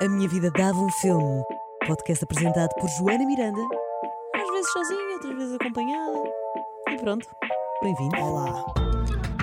A 0.00 0.08
Minha 0.08 0.28
Vida 0.28 0.50
Dava 0.50 0.78
um 0.78 0.90
Filme. 0.90 1.42
Podcast 1.86 2.24
apresentado 2.24 2.70
por 2.80 2.88
Joana 2.90 3.24
Miranda. 3.24 3.60
Às 4.34 4.50
vezes 4.50 4.72
sozinha, 4.72 5.14
outras 5.14 5.34
vezes 5.36 5.54
acompanhada. 5.54 6.18
E 6.90 6.96
pronto, 6.98 7.28
bem-vindo. 7.82 8.16
Olá. 8.16 8.64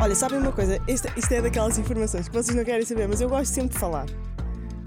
Olha, 0.02 0.16
sabem 0.16 0.40
uma 0.40 0.52
coisa? 0.52 0.78
Isto, 0.88 1.08
isto 1.18 1.32
é 1.34 1.42
daquelas 1.42 1.78
informações 1.78 2.28
que 2.28 2.34
vocês 2.34 2.56
não 2.56 2.64
querem 2.66 2.86
saber, 2.86 3.08
mas 3.08 3.22
eu 3.22 3.30
gosto 3.30 3.54
sempre 3.54 3.74
de 3.74 3.80
falar. 3.80 4.06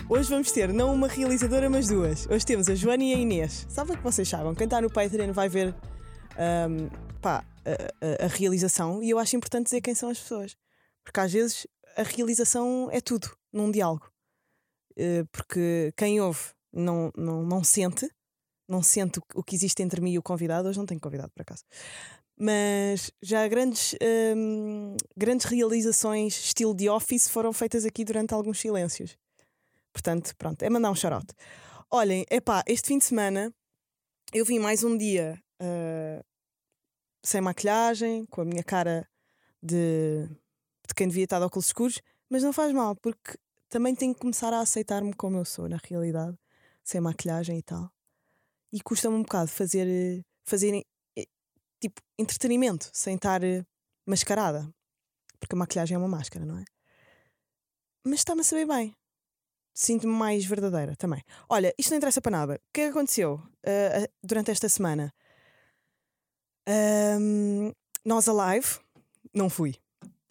Hoje 0.09 0.29
vamos 0.29 0.53
ter 0.53 0.73
não 0.73 0.95
uma 0.95 1.09
realizadora, 1.09 1.69
mas 1.71 1.89
duas. 1.89 2.27
Hoje 2.29 2.45
temos 2.45 2.69
a 2.69 2.75
Joana 2.75 3.03
e 3.05 3.15
a 3.15 3.17
Inês. 3.17 3.67
Sabe 3.69 3.97
que 3.97 4.03
vocês 4.03 4.29
sabem? 4.29 4.55
Quem 4.55 4.65
está 4.67 4.81
no 4.81 4.91
Patreon 4.91 5.33
vai 5.33 5.49
ver 5.49 5.75
ahm, 6.39 6.89
pá, 7.21 7.45
a, 7.65 8.23
a- 8.23 8.25
a 8.27 8.29
realização 8.29 9.03
e 9.03 9.11
eu 9.11 9.19
acho 9.19 9.35
importante 9.37 9.65
dizer 9.65 9.81
quem 9.81 9.95
são 9.95 10.11
as 10.11 10.19
pessoas. 10.21 10.57
Porque 11.03 11.19
às 11.21 11.33
vezes 11.33 11.67
a 11.97 12.03
realização 12.03 12.89
é 12.93 13.01
tudo 13.01 13.29
num 13.53 13.71
diálogo. 13.71 14.07
Eh, 14.97 15.25
porque 15.33 15.93
quem 15.97 16.21
ouve 16.21 16.41
não, 16.73 17.11
não, 17.17 17.43
não 17.45 17.65
sente, 17.65 18.09
não 18.69 18.83
sente 18.83 19.21
o 19.35 19.43
que- 19.43 19.55
existe 19.55 19.83
entre 19.83 20.01
mim 20.01 20.13
e 20.13 20.19
o 20.19 20.23
convidado. 20.23 20.69
Hoje 20.69 20.79
não 20.79 20.87
tenho 20.87 21.01
convidado, 21.01 21.31
por 21.35 21.43
acaso. 21.43 21.65
Mas 22.39 23.11
já 23.23 23.47
grandes, 23.49 23.95
hum, 24.37 24.97
grandes 25.17 25.47
realizações, 25.47 26.39
estilo 26.39 26.75
de 26.75 26.89
office, 26.89 27.29
foram 27.29 27.53
feitas 27.53 27.85
aqui 27.87 28.05
durante 28.05 28.35
alguns 28.35 28.61
silêncios. 28.61 29.17
Portanto, 29.93 30.35
pronto, 30.37 30.63
é 30.63 30.69
mandar 30.71 30.91
um 30.91 30.95
shout 30.95 31.27
Olhem, 31.91 32.27
epá, 32.31 32.63
este 32.67 32.89
fim 32.89 32.99
de 32.99 33.05
semana 33.05 33.55
eu 34.33 34.45
vim 34.45 34.59
mais 34.59 34.85
um 34.85 34.97
dia 34.97 35.41
ah, 35.61 36.23
sem 37.25 37.41
maquilhagem, 37.41 38.27
com 38.27 38.43
a 38.43 38.45
minha 38.45 38.63
cara 38.63 39.09
de, 39.63 40.27
de 40.27 40.95
quem 40.95 41.09
devia 41.09 41.25
estar 41.25 41.39
de 41.39 41.45
óculos 41.45 41.67
escuros, 41.67 42.01
mas 42.31 42.43
não 42.43 42.53
faz 42.53 42.73
mal, 42.73 42.95
porque 42.97 43.39
também 43.77 43.95
tenho 43.95 44.15
que 44.15 44.21
começar 44.21 44.55
a 44.55 44.61
aceitar-me 44.61 45.13
como 45.13 45.37
eu 45.37 45.45
sou, 45.45 45.69
na 45.69 45.77
realidade, 45.77 46.35
sem 46.83 46.99
maquilhagem 46.99 47.59
e 47.59 47.63
tal. 47.63 47.93
E 48.73 48.81
custa-me 48.81 49.17
um 49.17 49.23
bocado 49.23 49.49
fazer, 49.49 49.87
eh, 49.87 50.23
fazer 50.47 50.83
eh, 51.15 51.27
tipo 51.79 52.01
entretenimento, 52.19 52.89
sem 52.95 53.17
estar 53.17 53.45
eh, 53.45 53.63
mascarada. 54.07 54.67
Porque 55.39 55.55
a 55.55 55.59
maquilhagem 55.59 55.95
é 55.95 55.99
uma 55.99 56.09
máscara, 56.09 56.47
não 56.47 56.57
é? 56.57 56.65
Mas 58.03 58.21
está-me 58.21 58.41
a 58.41 58.45
saber 58.45 58.67
bem. 58.67 58.97
Sinto-me 59.75 60.15
mais 60.15 60.47
verdadeira 60.47 60.97
também. 60.97 61.23
Olha, 61.47 61.75
isto 61.77 61.91
não 61.91 61.99
interessa 61.99 62.23
para 62.23 62.33
nada. 62.33 62.55
O 62.55 62.73
que 62.73 62.81
é 62.81 62.85
que 62.85 62.91
aconteceu 62.93 63.43
ah, 63.67 64.09
durante 64.23 64.51
esta 64.51 64.71
semana? 64.71 65.13
Ahm, 66.67 67.73
nós 68.07 68.27
Alive, 68.27 68.79
não 69.35 69.51
fui. 69.51 69.75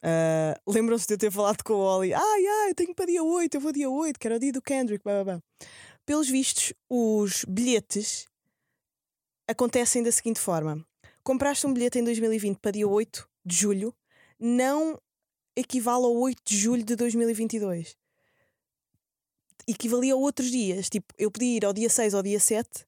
Ah, 0.07 0.55
Lembram-se 0.67 1.07
de 1.07 1.15
eu 1.15 1.17
ter 1.17 1.31
falado 1.31 1.63
com 1.63 1.73
o 1.73 1.77
Oli? 1.77 2.13
Ai, 2.13 2.47
ai, 2.47 2.69
eu 2.69 2.75
tenho 2.75 2.93
para 2.93 3.07
dia 3.07 3.23
8, 3.23 3.55
eu 3.55 3.61
vou 3.61 3.71
dia 3.71 3.89
8, 3.89 4.19
que 4.19 4.27
era 4.27 4.35
o 4.35 4.39
dia 4.39 4.51
do 4.51 4.61
Kendrick. 4.61 5.03
Blá, 5.03 5.23
blá, 5.23 5.23
blá. 5.23 5.43
Pelos 6.05 6.29
vistos, 6.29 6.73
os 6.87 7.43
bilhetes 7.45 8.27
acontecem 9.47 10.03
da 10.03 10.11
seguinte 10.11 10.39
forma: 10.39 10.85
compraste 11.23 11.65
um 11.65 11.73
bilhete 11.73 11.97
em 11.97 12.03
2020 12.03 12.59
para 12.59 12.69
dia 12.69 12.87
8 12.87 13.27
de 13.43 13.55
julho, 13.55 13.95
não 14.39 15.01
equivale 15.55 16.05
ao 16.05 16.15
8 16.15 16.39
de 16.45 16.55
julho 16.55 16.83
de 16.83 16.95
2022. 16.95 17.97
Equivalia 19.67 20.13
a 20.13 20.17
outros 20.17 20.51
dias. 20.51 20.87
Tipo, 20.87 21.11
eu 21.17 21.31
podia 21.31 21.57
ir 21.57 21.65
ao 21.65 21.73
dia 21.73 21.89
6 21.89 22.13
ou 22.13 22.21
dia 22.21 22.39
7 22.39 22.85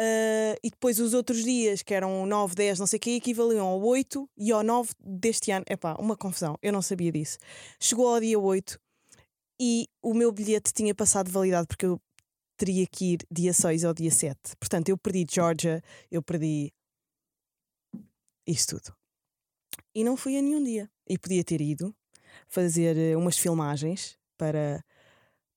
ah, 0.00 0.56
e 0.64 0.70
depois 0.70 0.98
os 0.98 1.12
outros 1.12 1.44
dias, 1.44 1.82
que 1.82 1.92
eram 1.92 2.24
9, 2.24 2.54
10, 2.54 2.78
não 2.78 2.86
sei 2.86 2.96
o 2.96 3.00
quê, 3.00 3.10
equivaliam 3.10 3.66
ao 3.66 3.82
8 3.82 4.26
e 4.38 4.50
ao 4.50 4.62
9 4.62 4.92
deste 4.98 5.50
ano. 5.50 5.64
Epá, 5.68 5.94
uma 5.98 6.16
confusão, 6.16 6.56
eu 6.62 6.72
não 6.72 6.80
sabia 6.80 7.12
disso. 7.12 7.36
Chegou 7.78 8.08
ao 8.08 8.18
dia 8.18 8.38
8 8.38 8.80
e 9.60 9.86
o 10.02 10.14
meu 10.14 10.32
bilhete 10.32 10.72
tinha 10.72 10.94
passado 10.94 11.26
de 11.26 11.32
validade 11.32 11.66
porque 11.66 11.84
eu 11.84 12.00
teria 12.56 12.86
que 12.86 13.12
ir 13.12 13.26
dia 13.30 13.52
6 13.52 13.84
ou 13.84 13.92
dia 13.92 14.10
7. 14.10 14.38
Portanto, 14.58 14.88
eu 14.88 14.96
perdi 14.96 15.26
Georgia, 15.30 15.82
eu 16.10 16.22
perdi 16.22 16.72
isso 18.46 18.68
tudo. 18.68 18.96
E 19.94 20.02
não 20.02 20.16
fui 20.16 20.38
a 20.38 20.42
nenhum 20.42 20.64
dia. 20.64 20.90
E 21.06 21.18
podia 21.18 21.44
ter 21.44 21.60
ido 21.60 21.94
fazer 22.48 22.96
eh, 22.96 23.16
umas 23.16 23.36
filmagens 23.36 24.16
para, 24.38 24.82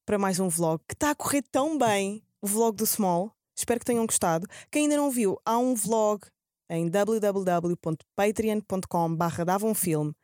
para 0.06 0.18
mais 0.18 0.40
um 0.40 0.50
vlog 0.50 0.84
que 0.86 0.96
está 0.96 1.12
a 1.12 1.16
correr 1.16 1.44
tão 1.44 1.78
bem 1.78 2.22
o 2.42 2.48
vlog 2.48 2.76
do 2.76 2.86
Small. 2.86 3.34
Espero 3.56 3.80
que 3.80 3.86
tenham 3.86 4.06
gostado. 4.06 4.48
Quem 4.72 4.84
ainda 4.84 4.98
não 4.98 5.12
viu, 5.12 5.40
há 5.46 5.58
um 5.58 5.76
vlog 5.76 6.22
em 6.70 6.90
www.patreon.com 6.90 9.16
barra 9.16 9.44
dava 9.44 9.68
um 9.68 9.76
filme 9.76 10.16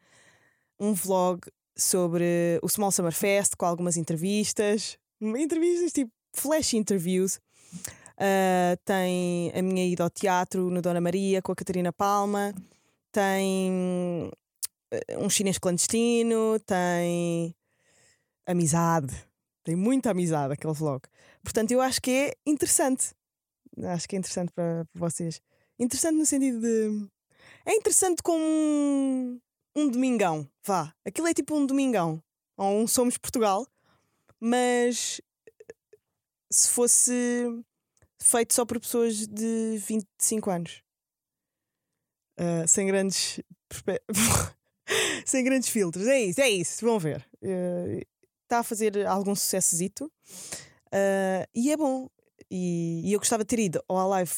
um 0.80 0.94
vlog 0.94 1.42
sobre 1.78 2.58
o 2.64 2.70
Small 2.70 2.92
Summer 2.92 3.12
Fest 3.12 3.56
com 3.58 3.66
algumas 3.66 3.98
entrevistas 3.98 4.98
entrevistas 5.22 5.92
tipo 5.92 6.12
flash 6.34 6.74
interviews. 6.74 7.40
Uh, 8.18 8.76
tem 8.84 9.52
a 9.56 9.62
minha 9.62 9.86
ida 9.86 10.04
ao 10.04 10.10
teatro 10.10 10.70
no 10.70 10.82
Dona 10.82 11.02
Maria 11.02 11.42
com 11.42 11.52
a 11.52 11.56
Catarina 11.56 11.92
Palma. 11.92 12.54
Tem 13.12 14.32
eh, 14.92 15.18
um 15.18 15.30
chinês 15.30 15.58
clandestino. 15.58 16.60
Tem 16.66 17.56
amizade. 18.46 19.14
Tem 19.64 19.76
muita 19.76 20.12
amizade 20.12 20.54
aquele 20.54 20.74
vlog. 20.74 21.02
Portanto 21.44 21.72
eu 21.72 21.82
acho 21.82 22.02
que 22.02 22.12
é 22.12 22.34
interessante 22.46 23.14
acho 23.88 24.08
que 24.08 24.16
é 24.16 24.20
interessante 24.20 24.52
para, 24.52 24.86
vocês 24.94 25.42
interessante 25.80 26.16
no 26.16 26.26
sentido 26.26 26.60
de 26.60 27.08
é 27.66 27.74
interessante 27.74 28.22
como 28.22 28.44
um, 28.44 29.40
um 29.76 29.90
domingão 29.90 30.48
vá 30.64 30.94
aquilo 31.06 31.28
é 31.28 31.34
tipo 31.34 31.56
um 31.56 31.66
domingão 31.66 32.22
ou 32.58 32.82
um 32.82 32.88
Somos 32.88 33.18
Portugal 33.18 33.68
mas 34.40 35.22
se 36.52 36.70
fosse 36.70 37.14
feito 38.22 38.54
só 38.54 38.66
por 38.66 38.80
pessoas 38.80 39.28
de 39.28 39.78
25 39.78 40.50
anos. 40.50 40.84
Ah, 42.38 42.66
sem 42.68 42.88
grandes 42.88 43.40
sem 45.26 45.44
grandes 45.44 45.70
filtros. 45.70 46.08
É 46.08 46.22
isso, 46.22 46.42
é 46.42 46.50
isso. 46.50 46.86
Vão 46.86 47.00
ver. 47.00 47.28
Está 48.44 48.60
a 48.60 48.64
fazer 48.64 49.06
algum 49.06 49.36
sucessozito 49.36 50.12
Ah, 50.92 51.48
e 51.54 51.72
é 51.72 51.78
bom. 51.78 52.10
E, 52.52 53.02
e 53.06 53.14
eu 53.14 53.20
gostava 53.20 53.44
de 53.44 53.48
ter 53.48 53.60
ido 53.60 53.84
ao 53.88 54.10
live 54.10 54.32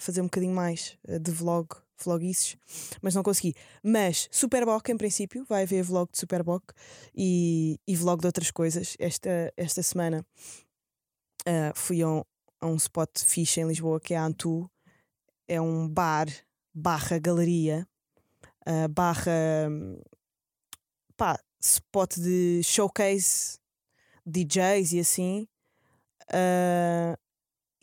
fazer 0.00 0.20
um 0.20 0.24
bocadinho 0.24 0.54
mais 0.54 0.98
ah, 1.08 1.18
de 1.18 1.30
vlog, 1.30 1.68
vlogices, 2.02 2.56
mas 3.00 3.14
não 3.14 3.22
consegui. 3.22 3.54
Mas 3.82 4.28
Superboc, 4.30 4.88
em 4.88 4.96
princípio, 4.96 5.44
vai 5.48 5.62
haver 5.62 5.82
vlog 5.82 6.10
de 6.10 6.18
Superboc 6.18 6.72
e, 7.14 7.78
e 7.86 7.94
vlog 7.94 8.20
de 8.20 8.26
outras 8.26 8.50
coisas. 8.50 8.96
Esta, 8.98 9.52
esta 9.56 9.82
semana 9.82 10.26
ah, 11.46 11.72
fui 11.74 12.02
a 12.02 12.08
um, 12.08 12.22
a 12.60 12.66
um 12.66 12.76
spot 12.76 13.10
fixe 13.24 13.60
em 13.60 13.66
Lisboa 13.66 14.00
que 14.00 14.14
é 14.14 14.16
a 14.16 14.24
Antu. 14.24 14.70
É 15.48 15.60
um 15.60 15.88
bar 15.88 16.26
barra 16.74 17.18
galeria 17.18 17.86
ah, 18.64 18.88
barra 18.88 19.68
pá, 21.16 21.38
spot 21.60 22.16
de 22.16 22.62
showcase 22.62 23.58
DJs 24.26 24.92
e 24.92 25.00
assim. 25.00 25.48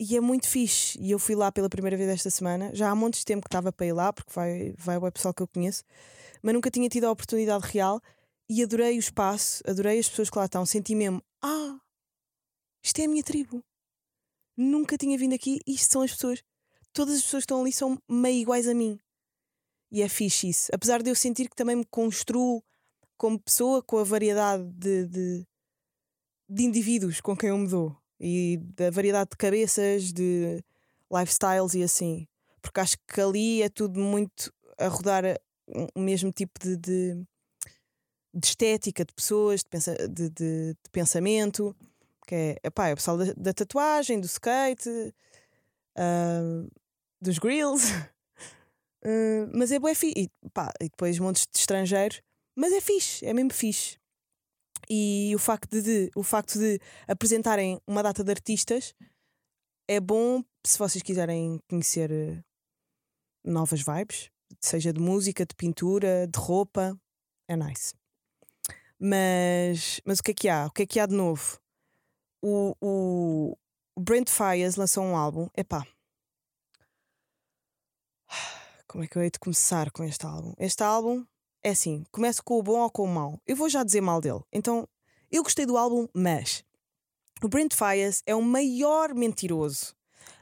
E 0.00 0.16
é 0.16 0.20
muito 0.20 0.48
fixe. 0.48 0.98
E 0.98 1.10
eu 1.10 1.18
fui 1.18 1.34
lá 1.34 1.52
pela 1.52 1.68
primeira 1.68 1.94
vez 1.94 2.08
esta 2.08 2.30
semana. 2.30 2.74
Já 2.74 2.90
há 2.90 2.94
montes 2.94 3.20
de 3.20 3.26
tempo 3.26 3.42
que 3.42 3.48
estava 3.48 3.70
para 3.70 3.84
ir 3.84 3.92
lá, 3.92 4.10
porque 4.10 4.32
vai, 4.32 4.72
vai 4.78 4.96
o 4.96 5.12
pessoal 5.12 5.34
que 5.34 5.42
eu 5.42 5.46
conheço, 5.46 5.84
mas 6.42 6.54
nunca 6.54 6.70
tinha 6.70 6.88
tido 6.88 7.04
a 7.04 7.10
oportunidade 7.10 7.66
real 7.66 8.00
e 8.48 8.62
adorei 8.62 8.96
o 8.96 8.98
espaço, 8.98 9.62
adorei 9.68 9.98
as 9.98 10.08
pessoas 10.08 10.30
que 10.30 10.38
lá 10.38 10.46
estão. 10.46 10.64
Senti 10.64 10.94
mesmo, 10.94 11.22
ah, 11.42 11.78
isto 12.82 12.98
é 12.98 13.04
a 13.04 13.08
minha 13.08 13.22
tribo. 13.22 13.62
Nunca 14.56 14.96
tinha 14.96 15.18
vindo 15.18 15.34
aqui 15.34 15.60
isto 15.66 15.92
são 15.92 16.02
as 16.02 16.12
pessoas. 16.12 16.42
Todas 16.94 17.16
as 17.16 17.22
pessoas 17.22 17.42
que 17.42 17.44
estão 17.44 17.60
ali 17.60 17.72
são 17.72 17.98
meio 18.08 18.40
iguais 18.40 18.66
a 18.66 18.74
mim. 18.74 18.98
E 19.92 20.00
é 20.00 20.08
fixe 20.08 20.48
isso. 20.48 20.70
Apesar 20.72 21.02
de 21.02 21.10
eu 21.10 21.14
sentir 21.14 21.48
que 21.50 21.56
também 21.56 21.76
me 21.76 21.84
construo 21.84 22.62
como 23.18 23.38
pessoa 23.38 23.82
com 23.82 23.98
a 23.98 24.04
variedade 24.04 24.64
de, 24.72 25.06
de, 25.06 25.46
de 26.48 26.64
indivíduos 26.64 27.20
com 27.20 27.36
quem 27.36 27.50
eu 27.50 27.58
me 27.58 27.68
dou 27.68 27.99
e 28.20 28.58
da 28.76 28.90
variedade 28.90 29.30
de 29.30 29.36
cabeças, 29.36 30.12
de 30.12 30.62
lifestyles 31.12 31.74
e 31.74 31.82
assim. 31.82 32.26
Porque 32.62 32.80
acho 32.80 32.96
que 33.08 33.20
ali 33.20 33.62
é 33.62 33.68
tudo 33.68 33.98
muito 34.00 34.52
a 34.78 34.88
rodar 34.88 35.24
um- 35.68 35.86
o 35.94 36.00
mesmo 36.00 36.30
tipo 36.32 36.58
de, 36.60 36.76
de, 36.76 37.14
de 38.34 38.46
estética 38.46 39.04
de 39.04 39.12
pessoas, 39.14 39.60
de, 39.60 39.68
pensa, 39.68 39.94
de, 40.08 40.30
de- 40.30 40.76
pensamento. 40.92 41.74
Que 42.26 42.34
é, 42.34 42.56
epá, 42.64 42.88
é 42.88 42.92
o 42.92 42.96
pessoal 42.96 43.18
da, 43.18 43.32
da 43.36 43.52
tatuagem, 43.52 44.20
do 44.20 44.26
skate, 44.26 44.88
ah, 45.96 46.66
dos 47.20 47.38
grills. 47.38 47.84
Ah, 49.02 49.48
mas 49.54 49.72
é 49.72 49.78
bué 49.78 49.94
fixe. 49.94 50.14
E, 50.44 50.48
pá, 50.50 50.72
e 50.80 50.84
depois 50.90 51.18
montes 51.18 51.46
de 51.50 51.58
estrangeiros. 51.58 52.20
Mas 52.56 52.72
é 52.72 52.80
fixe, 52.80 53.24
é 53.24 53.32
mesmo 53.32 53.52
fixe. 53.52 53.99
E 54.88 55.32
o 55.34 55.38
facto 55.38 55.80
de, 55.80 56.10
o 56.14 56.22
facto 56.22 56.58
de 56.58 56.80
apresentarem 57.06 57.80
uma 57.86 58.02
data 58.02 58.24
de 58.24 58.30
artistas 58.30 58.94
é 59.88 60.00
bom 60.00 60.42
se 60.64 60.78
vocês 60.78 61.02
quiserem 61.02 61.60
conhecer 61.68 62.10
eh, 62.10 62.42
novas 63.44 63.82
vibes, 63.82 64.30
seja 64.60 64.92
de 64.92 65.00
música, 65.00 65.44
de 65.44 65.54
pintura, 65.54 66.26
de 66.26 66.38
roupa, 66.38 66.98
é 67.48 67.56
nice. 67.56 67.94
Mas, 68.98 70.00
mas 70.04 70.18
o 70.18 70.22
que 70.22 70.30
é 70.30 70.34
que 70.34 70.48
há? 70.48 70.66
O 70.66 70.70
que 70.70 70.82
é 70.82 70.86
que 70.86 71.00
há 71.00 71.06
de 71.06 71.14
novo? 71.14 71.58
o, 72.42 72.74
o 72.80 74.00
Brent 74.00 74.28
Fires 74.30 74.76
lançou 74.76 75.04
um 75.04 75.16
álbum. 75.16 75.48
Epá. 75.56 75.86
Como 78.88 79.04
é 79.04 79.06
que 79.06 79.16
eu 79.16 79.22
hei 79.22 79.30
de 79.30 79.38
começar 79.38 79.90
com 79.90 80.04
este 80.04 80.26
álbum? 80.26 80.54
Este 80.58 80.82
álbum 80.82 81.24
é 81.62 81.70
assim: 81.70 82.04
começo 82.10 82.42
com 82.42 82.58
o 82.58 82.62
bom 82.62 82.80
ou 82.80 82.90
com 82.90 83.04
o 83.04 83.08
mau. 83.08 83.40
Eu 83.46 83.56
vou 83.56 83.68
já 83.68 83.82
dizer 83.82 84.00
mal 84.00 84.20
dele. 84.20 84.40
Então, 84.52 84.88
eu 85.30 85.42
gostei 85.42 85.66
do 85.66 85.76
álbum, 85.76 86.08
mas 86.14 86.64
o 87.42 87.48
Brent 87.48 87.74
Fires 87.74 88.22
é 88.26 88.34
o 88.34 88.42
maior 88.42 89.14
mentiroso, 89.14 89.94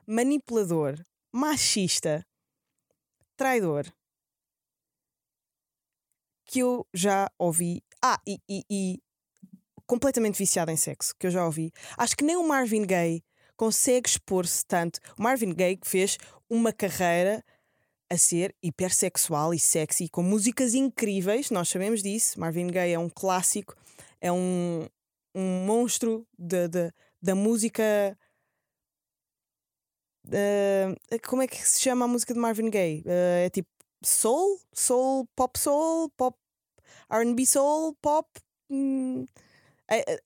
manipulador, 0.06 0.98
machista, 1.32 2.26
traidor 3.36 3.86
que 6.48 6.60
eu 6.60 6.86
já 6.94 7.30
ouvi. 7.38 7.84
Ah, 8.02 8.18
e, 8.26 8.40
e, 8.48 8.64
e 8.70 9.02
completamente 9.86 10.38
viciado 10.38 10.70
em 10.70 10.76
sexo, 10.76 11.14
que 11.18 11.26
eu 11.26 11.30
já 11.30 11.44
ouvi. 11.44 11.70
Acho 11.96 12.16
que 12.16 12.24
nem 12.24 12.36
o 12.36 12.46
Marvin 12.46 12.82
Gaye 12.82 13.22
consegue 13.56 14.08
expor-se 14.08 14.64
tanto. 14.66 14.98
O 15.18 15.22
Marvin 15.22 15.52
Gaye 15.52 15.78
fez 15.84 16.16
uma 16.48 16.72
carreira 16.72 17.44
a 18.10 18.16
ser 18.16 18.54
hipersexual 18.62 19.52
e 19.52 19.58
sexy, 19.58 20.08
com 20.08 20.22
músicas 20.22 20.74
incríveis, 20.74 21.50
nós 21.50 21.68
sabemos 21.68 22.02
disso. 22.02 22.38
Marvin 22.40 22.68
Gaye 22.68 22.92
é 22.92 22.98
um 22.98 23.08
clássico, 23.08 23.74
é 24.20 24.32
um, 24.32 24.86
um 25.34 25.64
monstro 25.66 26.26
de, 26.38 26.68
de, 26.68 26.92
da 27.20 27.34
música. 27.34 27.82
Uh, 30.26 30.94
como 31.26 31.42
é 31.42 31.46
que 31.46 31.56
se 31.56 31.80
chama 31.80 32.04
a 32.04 32.08
música 32.08 32.32
de 32.32 32.40
Marvin 32.40 32.70
Gaye? 32.70 33.00
Uh, 33.00 33.44
é 33.46 33.50
tipo 33.50 33.68
soul? 34.02 34.60
Soul, 34.72 35.28
pop 35.34 35.58
soul, 35.58 36.10
pop 36.16 36.36
RB 37.10 37.46
soul, 37.46 37.94
pop. 38.00 38.28
Hum, 38.70 39.26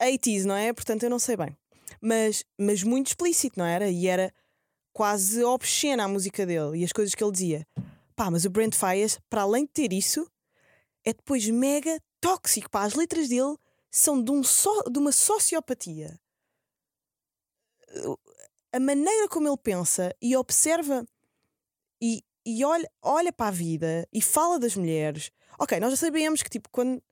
80s, 0.01 0.45
não 0.45 0.57
é? 0.57 0.73
Portanto, 0.73 1.05
eu 1.05 1.11
não 1.11 1.19
sei 1.19 1.37
bem. 1.37 1.57
Mas, 2.01 2.45
mas 2.59 2.83
muito 2.83 3.09
explícito, 3.09 3.59
não 3.59 3.67
era? 3.67 3.89
E 3.89 4.09
era 4.09 4.35
quase 4.93 5.43
obscena 5.43 6.05
a 6.05 6.09
música 6.09 6.45
dele 6.45 6.79
e 6.79 6.85
as 6.85 6.93
coisas 6.93 7.15
que 7.15 7.23
ele 7.23 7.33
dizia. 7.33 7.67
Pá, 8.15 8.31
mas 8.31 8.45
o 8.45 8.51
Brent 8.51 8.75
Fires, 8.75 9.19
para 9.29 9.43
além 9.43 9.65
de 9.65 9.71
ter 9.71 9.93
isso, 9.93 10.31
é 11.05 11.13
depois 11.13 11.49
mega 11.49 12.01
tóxico. 12.21 12.71
Pá, 12.71 12.85
as 12.85 12.95
letras 12.95 13.29
dele 13.29 13.57
são 13.91 14.23
de, 14.23 14.31
um 14.31 14.43
so, 14.43 14.85
de 14.91 14.99
uma 14.99 15.13
sociopatia. 15.13 16.19
A 18.73 18.81
maneira 18.81 19.29
como 19.29 19.49
ele 19.49 19.57
pensa 19.57 20.15
e 20.21 20.37
observa 20.37 21.07
e, 22.01 22.23
e 22.45 22.65
olha, 22.65 22.91
olha 23.03 23.33
para 23.33 23.49
a 23.49 23.53
vida 23.53 24.09
e 24.13 24.23
fala 24.23 24.59
das 24.59 24.77
mulheres. 24.77 25.31
Ok, 25.59 25.79
nós 25.79 25.91
já 25.91 25.97
sabemos 25.97 26.43
que 26.43 26.49
tipo, 26.49 26.69
quando, 26.71 27.03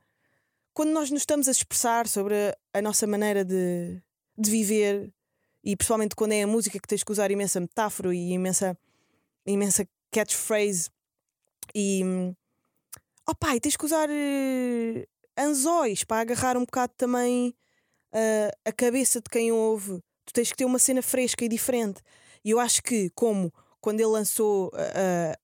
quando 0.72 0.90
nós 0.90 1.10
nos 1.10 1.22
estamos 1.22 1.48
a 1.48 1.50
expressar 1.50 2.08
sobre 2.08 2.34
a, 2.34 2.78
a 2.78 2.82
nossa 2.82 3.06
maneira 3.06 3.44
de, 3.44 4.02
de 4.36 4.50
viver 4.50 5.12
e 5.62 5.76
principalmente 5.76 6.14
quando 6.14 6.32
é 6.32 6.42
a 6.42 6.46
música 6.46 6.78
que 6.78 6.88
tens 6.88 7.04
que 7.04 7.12
usar 7.12 7.30
imensa 7.30 7.60
metáfora 7.60 8.14
e 8.14 8.32
imensa, 8.32 8.76
imensa 9.46 9.86
catchphrase 10.10 10.90
e 11.74 12.02
oh 13.28 13.34
pai, 13.34 13.60
tens 13.60 13.76
que 13.76 13.84
usar 13.84 14.08
uh, 14.08 15.06
anzóis 15.38 16.04
para 16.04 16.20
agarrar 16.20 16.56
um 16.56 16.64
bocado 16.64 16.92
também 16.96 17.54
uh, 18.12 18.50
a 18.64 18.72
cabeça 18.72 19.20
de 19.20 19.28
quem 19.30 19.52
ouve. 19.52 20.00
Tu 20.24 20.32
tens 20.32 20.50
que 20.50 20.56
ter 20.56 20.64
uma 20.64 20.78
cena 20.78 21.02
fresca 21.02 21.44
e 21.44 21.48
diferente. 21.48 22.02
E 22.44 22.50
eu 22.50 22.60
acho 22.60 22.82
que, 22.82 23.10
como 23.10 23.52
quando 23.80 24.00
ele 24.00 24.08
lançou, 24.08 24.68
uh, 24.68 25.36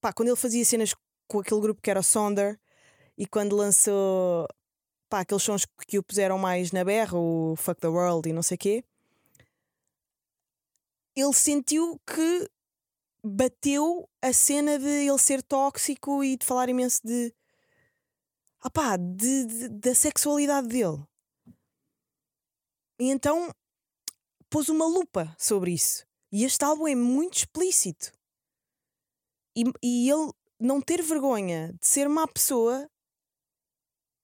pá, 0.00 0.12
quando 0.12 0.28
ele 0.28 0.36
fazia 0.36 0.64
cenas 0.64 0.94
com 1.26 1.40
aquele 1.40 1.60
grupo 1.60 1.80
que 1.80 1.90
era 1.90 2.00
o 2.00 2.02
Sonder 2.02 2.58
e 3.16 3.26
quando 3.26 3.56
lançou 3.56 4.46
pá, 5.08 5.20
aqueles 5.20 5.42
sons 5.42 5.66
que 5.86 5.98
o 5.98 6.02
puseram 6.02 6.38
mais 6.38 6.72
na 6.72 6.84
berra, 6.84 7.16
o 7.18 7.54
Fuck 7.56 7.80
the 7.80 7.88
World 7.88 8.28
e 8.28 8.32
não 8.32 8.42
sei 8.42 8.54
o 8.56 8.58
quê, 8.58 8.84
ele 11.16 11.32
sentiu 11.32 12.00
que 12.06 12.50
bateu 13.22 14.08
a 14.22 14.32
cena 14.32 14.78
de 14.78 14.86
ele 14.86 15.18
ser 15.18 15.42
tóxico 15.42 16.24
e 16.24 16.36
de 16.36 16.46
falar 16.46 16.68
imenso 16.68 17.00
de. 17.04 17.34
Ah 18.62 18.70
pá, 18.70 18.96
de, 18.96 19.46
de, 19.46 19.68
da 19.68 19.94
sexualidade 19.94 20.68
dele. 20.68 21.02
E 23.00 23.10
então 23.10 23.50
pôs 24.50 24.68
uma 24.68 24.86
lupa 24.86 25.34
sobre 25.38 25.72
isso. 25.72 26.06
E 26.32 26.44
este 26.44 26.64
álbum 26.64 26.86
é 26.86 26.94
muito 26.94 27.38
explícito. 27.38 28.12
E, 29.56 29.64
e 29.82 30.10
ele 30.10 30.30
não 30.60 30.80
ter 30.80 31.02
vergonha 31.02 31.72
de 31.80 31.86
ser 31.86 32.08
má 32.08 32.28
pessoa 32.28 32.88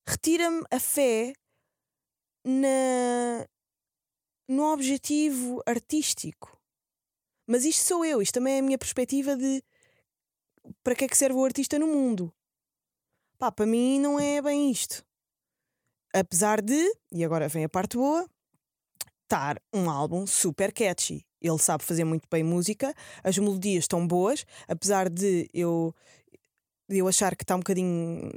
retira-me 0.08 0.62
a 0.70 0.78
fé 0.78 1.32
na, 2.44 3.46
no 4.48 4.72
objetivo 4.72 5.60
artístico. 5.66 6.55
Mas 7.46 7.64
isto 7.64 7.84
sou 7.84 8.04
eu, 8.04 8.20
isto 8.20 8.34
também 8.34 8.56
é 8.56 8.58
a 8.58 8.62
minha 8.62 8.78
perspectiva 8.78 9.36
de 9.36 9.62
para 10.82 10.94
que 10.94 11.04
é 11.04 11.08
que 11.08 11.16
serve 11.16 11.38
o 11.38 11.44
artista 11.44 11.78
no 11.78 11.86
mundo. 11.86 12.32
Pá, 13.38 13.52
para 13.52 13.66
mim 13.66 14.00
não 14.00 14.18
é 14.18 14.42
bem 14.42 14.70
isto. 14.70 15.04
Apesar 16.12 16.62
de, 16.62 16.92
e 17.12 17.24
agora 17.24 17.48
vem 17.48 17.64
a 17.64 17.68
parte 17.68 17.96
boa, 17.96 18.28
estar 19.22 19.60
um 19.72 19.90
álbum 19.90 20.26
super 20.26 20.72
catchy. 20.72 21.24
Ele 21.40 21.58
sabe 21.58 21.84
fazer 21.84 22.04
muito 22.04 22.26
bem 22.30 22.42
música, 22.42 22.94
as 23.22 23.36
melodias 23.36 23.84
estão 23.84 24.06
boas, 24.06 24.44
apesar 24.66 25.10
de 25.10 25.48
eu, 25.52 25.94
de 26.88 26.98
eu 26.98 27.06
achar 27.06 27.36
que 27.36 27.44
está 27.44 27.54
um 27.54 27.60
bocadinho 27.60 28.30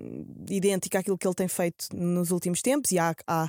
idêntico 0.50 0.98
àquilo 0.98 1.18
que 1.18 1.26
ele 1.26 1.36
tem 1.36 1.48
feito 1.48 1.88
nos 1.96 2.32
últimos 2.32 2.62
tempos 2.62 2.92
e 2.92 3.00
há, 3.00 3.16
há, 3.26 3.48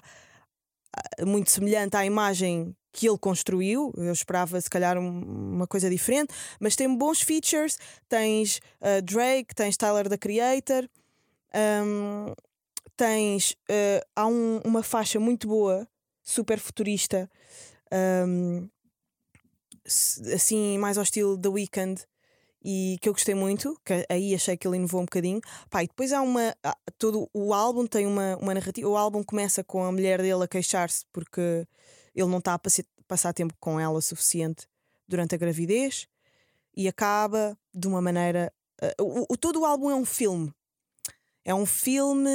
há 0.95 1.27
muito 1.27 1.51
semelhante 1.51 1.97
à 1.97 2.07
imagem 2.07 2.75
que 2.93 3.09
ele 3.09 3.19
construiu. 3.19 3.93
Eu 3.97 4.13
esperava, 4.13 4.61
se 4.61 4.69
calhar, 4.69 4.99
uma 4.99 5.67
coisa 5.67 5.89
diferente, 5.89 6.35
mas 6.59 6.77
tem 6.77 6.93
bons 6.95 7.21
features. 7.21 7.79
Tens 8.09 8.61
uh, 8.81 9.03
Drake, 9.03 9.55
tens 9.55 9.77
Tyler 9.77 10.09
the 10.09 10.19
Creator, 10.19 10.89
um, 11.85 12.35
tens. 12.97 13.53
Uh, 13.71 14.05
há 14.15 14.27
um, 14.27 14.61
uma 14.65 14.83
faixa 14.83 15.19
muito 15.21 15.49
boa, 15.49 15.87
super 16.23 16.59
futurista, 16.59 17.31
um, 17.93 18.69
assim, 20.35 20.79
mais 20.79 20.99
ao 20.99 21.05
estilo 21.05 21.39
The 21.39 21.49
Weeknd. 21.49 22.05
E 22.63 22.99
que 23.01 23.09
eu 23.09 23.15
gostei 23.15 23.35
muito, 23.35 23.75
que 23.83 24.05
aí 24.07 24.35
achei 24.35 24.55
que 24.55 24.69
ele 24.69 24.77
inovou 24.77 25.01
um 25.01 25.07
bocadinho. 25.07 25.41
Pá, 25.71 25.83
e 25.83 25.87
depois 25.87 26.13
há 26.13 26.21
uma. 26.21 26.55
Todo 26.99 27.27
o 27.33 27.55
álbum 27.55 27.87
tem 27.87 28.07
uma, 28.07 28.37
uma 28.37 28.53
narrativa. 28.53 28.87
O 28.87 28.99
álbum 28.99 29.25
começa 29.25 29.65
com 29.65 29.83
a 29.83 29.91
mulher 29.91 30.21
dele 30.21 30.45
a 30.45 30.47
queixar-se 30.47 31.07
porque 31.11 31.67
ele 32.15 32.29
não 32.29 32.39
está 32.39 32.55
a 32.55 32.61
passar 33.07 33.33
tempo 33.33 33.55
com 33.59 33.79
ela 33.79 33.99
o 33.99 34.03
suficiente 34.03 34.67
durante 35.07 35.35
a 35.35 35.39
gravidez 35.39 36.07
e 36.77 36.89
acaba 36.89 37.59
de 37.75 37.87
uma 37.89 38.01
maneira. 38.01 38.53
Uh, 38.99 39.03
o, 39.03 39.27
o, 39.35 39.37
todo 39.37 39.61
o 39.61 39.65
álbum 39.65 39.91
é 39.91 39.95
um 39.95 40.05
filme. 40.05 40.53
É 41.45 41.55
um 41.55 41.67
filme 41.67 42.31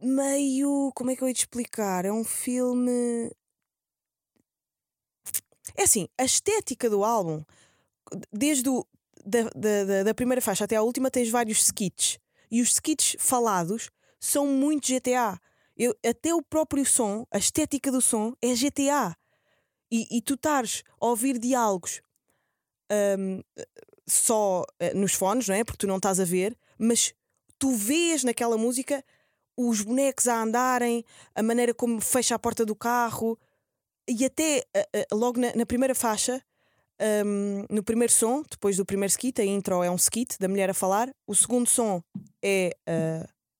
meio. 0.00 0.92
Como 0.94 1.10
é 1.10 1.16
que 1.16 1.22
eu 1.22 1.28
ia 1.28 1.34
te 1.34 1.40
explicar? 1.40 2.04
É 2.04 2.12
um 2.12 2.24
filme. 2.24 3.30
É 5.76 5.82
assim, 5.82 6.08
a 6.18 6.24
estética 6.24 6.88
do 6.90 7.02
álbum, 7.02 7.42
desde 8.32 8.68
o, 8.68 8.86
da, 9.24 9.50
da, 9.54 10.02
da 10.04 10.14
primeira 10.14 10.40
faixa 10.40 10.64
até 10.64 10.76
a 10.76 10.82
última, 10.82 11.10
tens 11.10 11.30
vários 11.30 11.58
skits. 11.64 12.18
E 12.50 12.60
os 12.60 12.70
skits 12.70 13.16
falados 13.18 13.90
são 14.20 14.46
muito 14.46 14.92
GTA. 14.92 15.40
Eu, 15.76 15.94
até 16.06 16.34
o 16.34 16.42
próprio 16.42 16.84
som, 16.86 17.26
a 17.30 17.38
estética 17.38 17.90
do 17.90 18.00
som 18.00 18.34
é 18.40 18.54
GTA. 18.54 19.16
E, 19.90 20.18
e 20.18 20.22
tu 20.22 20.34
estares 20.34 20.82
a 21.00 21.06
ouvir 21.06 21.38
diálogos 21.38 22.00
um, 23.18 23.42
só 24.06 24.62
uh, 24.62 24.96
nos 24.96 25.14
fones, 25.14 25.48
não 25.48 25.54
é? 25.54 25.64
Porque 25.64 25.78
tu 25.78 25.86
não 25.86 25.96
estás 25.96 26.20
a 26.20 26.24
ver, 26.24 26.56
mas 26.78 27.14
tu 27.58 27.70
vês 27.70 28.24
naquela 28.24 28.56
música 28.56 29.04
os 29.56 29.82
bonecos 29.82 30.26
a 30.26 30.42
andarem, 30.42 31.04
a 31.34 31.42
maneira 31.42 31.72
como 31.72 32.00
fecha 32.00 32.34
a 32.34 32.38
porta 32.38 32.66
do 32.66 32.74
carro 32.74 33.38
e 34.08 34.24
até 34.24 34.64
uh, 34.76 35.14
uh, 35.14 35.16
logo 35.16 35.40
na, 35.40 35.54
na, 35.54 35.66
primeira 35.66 35.94
faixa, 35.94 36.42
um, 37.24 37.64
no 37.70 37.82
primeiro 37.82 38.12
som, 38.12 38.42
depois 38.50 38.76
do 38.76 38.84
primeiro 38.84 39.10
skit, 39.10 39.40
a 39.40 39.44
intro 39.44 39.82
é 39.82 39.90
um 39.90 39.96
skit 39.96 40.38
da 40.38 40.48
mulher 40.48 40.70
a 40.70 40.74
falar, 40.74 41.10
o 41.26 41.34
segundo 41.34 41.68
som 41.68 42.02
é 42.42 42.76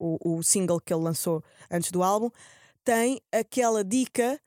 o, 0.04 0.38
o 0.38 0.42
single 0.42 0.80
que 0.80 0.92
ele 0.92 1.02
lançou 1.02 1.42
antes 1.70 1.90
do 1.90 2.02
álbum, 2.02 2.30
tem 2.84 3.20
aquela 3.32 3.82
dica 3.82 4.38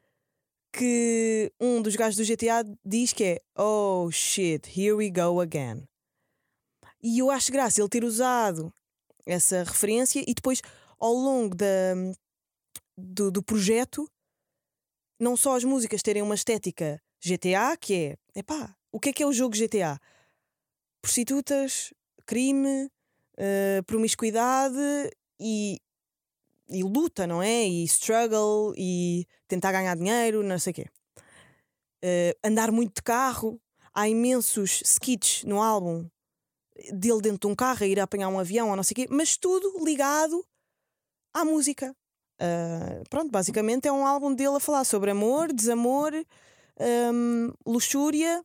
que 0.71 1.51
um 1.59 1.81
dos 1.81 1.95
gajos 1.95 2.15
do 2.15 2.23
GTA 2.23 2.63
diz 2.85 3.11
que 3.11 3.23
é 3.23 3.41
Oh 3.57 4.11
shit, 4.11 4.69
here 4.69 4.93
we 4.93 5.09
go 5.09 5.41
again. 5.41 5.87
E 7.01 7.19
eu 7.19 7.31
acho 7.31 7.51
graça 7.51 7.81
ele 7.81 7.89
ter 7.89 8.03
usado 8.03 8.71
essa 9.25 9.63
referência 9.63 10.23
e 10.27 10.33
depois, 10.33 10.61
ao 10.99 11.13
longo 11.13 11.55
da, 11.55 11.95
do, 12.95 13.31
do 13.31 13.41
projeto, 13.41 14.09
não 15.19 15.35
só 15.35 15.55
as 15.55 15.63
músicas 15.63 16.03
terem 16.03 16.21
uma 16.21 16.35
estética 16.35 17.01
GTA, 17.23 17.75
que 17.79 17.93
é, 17.93 18.39
epá, 18.39 18.75
o 18.91 18.99
que 18.99 19.09
é 19.09 19.13
que 19.13 19.23
é 19.23 19.27
o 19.27 19.33
jogo 19.33 19.55
GTA? 19.57 19.99
Prostitutas, 21.01 21.93
crime, 22.25 22.89
uh, 23.37 23.83
promiscuidade 23.85 24.75
e 25.39 25.79
e 26.69 26.83
luta, 26.83 27.25
não 27.25 27.41
é? 27.41 27.65
E 27.65 27.83
struggle 27.85 28.73
e 28.77 29.25
tentar 29.47 29.71
ganhar 29.71 29.95
dinheiro, 29.95 30.43
não 30.43 30.59
sei 30.59 30.71
o 30.71 30.73
quê. 30.73 30.85
Uh, 32.03 32.37
andar 32.43 32.71
muito 32.71 32.95
de 32.95 33.01
carro, 33.01 33.59
há 33.93 34.07
imensos 34.07 34.81
skits 34.83 35.43
no 35.43 35.61
álbum 35.61 36.07
dele 36.93 37.21
dentro 37.21 37.39
de 37.39 37.47
um 37.47 37.55
carro 37.55 37.83
a 37.83 37.87
ir 37.87 37.99
apanhar 37.99 38.29
um 38.29 38.39
avião 38.39 38.69
ou 38.69 38.75
não 38.75 38.83
sei 38.83 38.93
o 38.93 38.95
quê, 38.95 39.07
mas 39.09 39.35
tudo 39.37 39.83
ligado 39.83 40.45
à 41.33 41.43
música. 41.43 41.95
Uh, 42.39 43.03
pronto, 43.09 43.31
basicamente 43.31 43.87
é 43.87 43.91
um 43.91 44.05
álbum 44.05 44.33
dele 44.33 44.57
a 44.57 44.59
falar 44.59 44.83
sobre 44.83 45.09
amor, 45.09 45.51
desamor, 45.51 46.13
um, 46.79 47.51
luxúria 47.65 48.43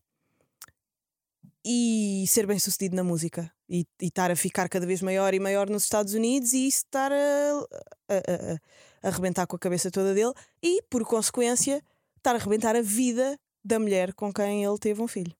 e 1.64 2.24
ser 2.26 2.46
bem 2.46 2.58
sucedido 2.58 2.96
na 2.96 3.04
música 3.04 3.52
e, 3.72 3.86
estar 4.02 4.30
a 4.30 4.36
ficar 4.36 4.68
cada 4.68 4.84
vez 4.84 5.00
maior 5.00 5.32
e 5.32 5.40
maior 5.40 5.70
nos 5.70 5.84
Estados 5.84 6.12
Unidos 6.12 6.52
e 6.52 6.68
isso 6.68 6.84
estar 6.84 7.10
a, 7.10 7.16
a, 7.16 8.14
a, 8.14 8.54
a 9.02 9.08
arrebentar 9.08 9.46
com 9.46 9.56
a 9.56 9.58
cabeça 9.58 9.90
toda 9.90 10.12
dele 10.12 10.34
e, 10.62 10.82
por 10.90 11.02
consequência, 11.06 11.82
estar 12.18 12.34
a 12.34 12.38
arrebentar 12.38 12.76
a 12.76 12.82
vida 12.82 13.40
da 13.64 13.78
mulher 13.78 14.12
com 14.12 14.30
quem 14.30 14.62
ele 14.62 14.78
teve 14.78 15.00
um 15.00 15.08
filho. 15.08 15.34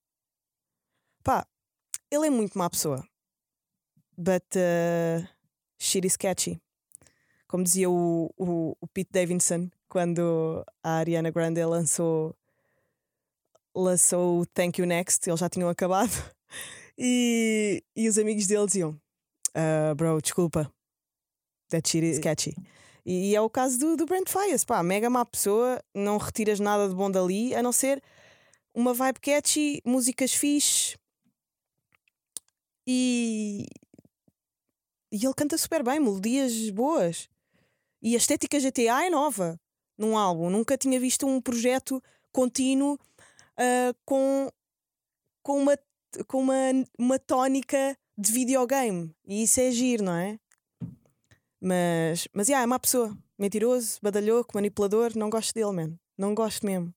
Pá, 1.23 1.47
ele 2.11 2.27
é 2.27 2.31
muito 2.31 2.57
má 2.57 2.71
pessoa. 2.71 3.07
But 4.17 4.47
uh, 4.57 5.29
shit 5.79 6.07
is 6.07 6.17
catchy. 6.17 6.59
Como 7.47 7.65
dizia 7.65 7.91
o, 7.91 8.33
o, 8.39 8.77
o 8.81 8.87
Pete 8.89 9.11
Davidson 9.13 9.71
quando 9.89 10.65
a 10.83 10.97
Ariana 10.97 11.31
Grande 11.31 11.63
lançou 11.65 12.35
lançou 13.75 14.41
o 14.41 14.47
Thank 14.47 14.81
You 14.81 14.87
Next, 14.87 15.29
eles 15.29 15.41
já 15.41 15.51
tinham 15.51 15.69
acabado. 15.69 16.11
E, 16.99 17.83
e 17.97 18.09
os 18.09 18.19
amigos 18.19 18.47
dele 18.47 18.67
diziam: 18.67 18.91
uh, 19.57 19.95
Bro, 19.95 20.21
desculpa, 20.21 20.73
that 21.71 21.89
shit 21.89 22.05
is 22.05 22.19
catchy. 22.19 22.55
E, 23.05 23.31
e 23.31 23.37
é 23.37 23.41
o 23.41 23.51
caso 23.51 23.79
do, 23.79 23.97
do 23.97 24.07
Brent 24.07 24.29
Fias, 24.29 24.65
pá, 24.65 24.83
mega 24.83 25.11
má 25.11 25.25
pessoa, 25.25 25.83
não 25.95 26.19
retiras 26.19 26.61
nada 26.61 26.89
de 26.89 26.95
bom 26.95 27.11
dali, 27.11 27.55
a 27.55 27.63
não 27.63 27.73
ser 27.73 28.03
uma 28.75 28.95
vibe 28.95 29.21
catchy, 29.21 29.83
músicas 29.85 30.33
fixe, 30.33 30.97
e, 32.87 33.67
e 35.13 35.25
ele 35.25 35.35
canta 35.35 35.57
super 35.57 35.83
bem, 35.83 36.01
melodias 36.01 36.71
boas. 36.71 37.29
E 38.01 38.15
a 38.15 38.19
estética 38.19 38.59
GTA 38.59 39.07
é 39.07 39.11
nova 39.11 39.61
num 39.97 40.17
álbum. 40.17 40.51
Nunca 40.51 40.77
tinha 40.77 40.99
visto 40.99 41.27
um 41.27 41.41
projeto 41.41 42.03
contínuo 42.33 42.95
uh, 42.95 43.95
com, 44.05 44.51
com, 45.43 45.59
uma, 45.59 45.79
com 46.27 46.41
uma, 46.41 46.55
uma 46.99 47.19
tónica 47.19 47.97
de 48.17 48.33
videogame. 48.33 49.15
E 49.27 49.43
isso 49.43 49.61
é 49.61 49.71
giro, 49.71 50.05
não 50.05 50.15
é? 50.15 50.39
Mas, 51.61 52.29
mas 52.33 52.49
yeah, 52.49 52.63
é 52.63 52.67
uma 52.67 52.79
pessoa. 52.79 53.17
Mentiroso, 53.39 53.99
badalhoco, 54.03 54.53
manipulador. 54.55 55.13
Não 55.17 55.31
gosto 55.31 55.55
dele, 55.55 55.73
man. 55.73 55.99
Não 56.19 56.35
gosto 56.35 56.67
mesmo 56.67 56.93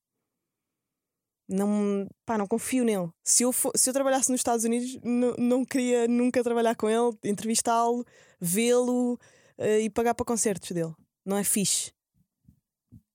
não, 1.47 2.07
pá, 2.25 2.37
não 2.37 2.47
confio 2.47 2.83
nele. 2.83 3.09
Se 3.23 3.43
eu, 3.43 3.51
for, 3.51 3.71
se 3.75 3.89
eu 3.89 3.93
trabalhasse 3.93 4.31
nos 4.31 4.39
Estados 4.39 4.65
Unidos, 4.65 4.99
não 5.37 5.63
queria 5.63 6.07
nunca 6.07 6.43
trabalhar 6.43 6.75
com 6.75 6.89
ele, 6.89 7.17
entrevistá-lo, 7.23 8.05
vê-lo 8.39 9.13
uh, 9.57 9.79
e 9.81 9.89
pagar 9.89 10.15
para 10.15 10.25
concertos 10.25 10.71
dele. 10.71 10.93
Não 11.25 11.37
é 11.37 11.43
fixe. 11.43 11.91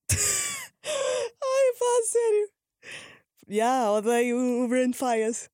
Ai, 0.10 1.72
pá, 1.78 2.06
sério. 2.06 2.50
Já, 3.48 3.54
yeah, 3.54 3.92
odeio 3.92 4.64
o 4.64 4.68
Brand 4.68 4.94
Fias. 4.94 5.50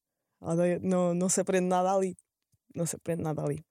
Não, 0.82 1.14
não 1.14 1.28
se 1.28 1.40
aprende 1.40 1.66
nada 1.66 1.92
ali. 1.92 2.16
Não 2.74 2.86
se 2.86 2.96
aprende 2.96 3.22
nada 3.22 3.42
ali. 3.42 3.64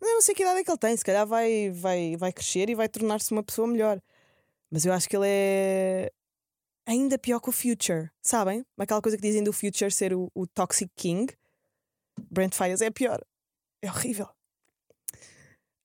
Mas 0.00 0.10
eu 0.10 0.14
não 0.14 0.22
sei 0.22 0.34
que 0.34 0.42
idade 0.42 0.60
é 0.60 0.64
que 0.64 0.70
ele 0.70 0.78
tem. 0.78 0.96
Se 0.96 1.04
calhar 1.04 1.26
vai, 1.26 1.70
vai, 1.70 2.16
vai 2.16 2.32
crescer 2.32 2.68
e 2.68 2.74
vai 2.74 2.88
tornar-se 2.88 3.32
uma 3.32 3.42
pessoa 3.42 3.66
melhor. 3.66 4.00
Mas 4.70 4.84
eu 4.84 4.92
acho 4.92 5.08
que 5.08 5.16
ele 5.16 5.26
é 5.26 6.12
ainda 6.86 7.18
pior 7.18 7.40
que 7.40 7.48
o 7.48 7.52
Future, 7.52 8.10
sabem? 8.22 8.64
Aquela 8.78 9.00
coisa 9.00 9.16
que 9.16 9.22
dizem 9.22 9.42
do 9.42 9.52
Future 9.52 9.90
ser 9.90 10.14
o, 10.14 10.30
o 10.34 10.46
Toxic 10.46 10.90
King. 10.94 11.32
Brent 12.30 12.54
Fires 12.54 12.80
é 12.80 12.90
pior. 12.90 13.24
É 13.82 13.88
horrível. 13.88 14.28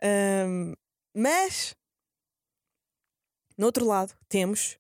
Um, 0.04 0.74
mas, 1.16 1.76
no 3.58 3.66
outro 3.66 3.86
lado, 3.86 4.16
temos 4.28 4.78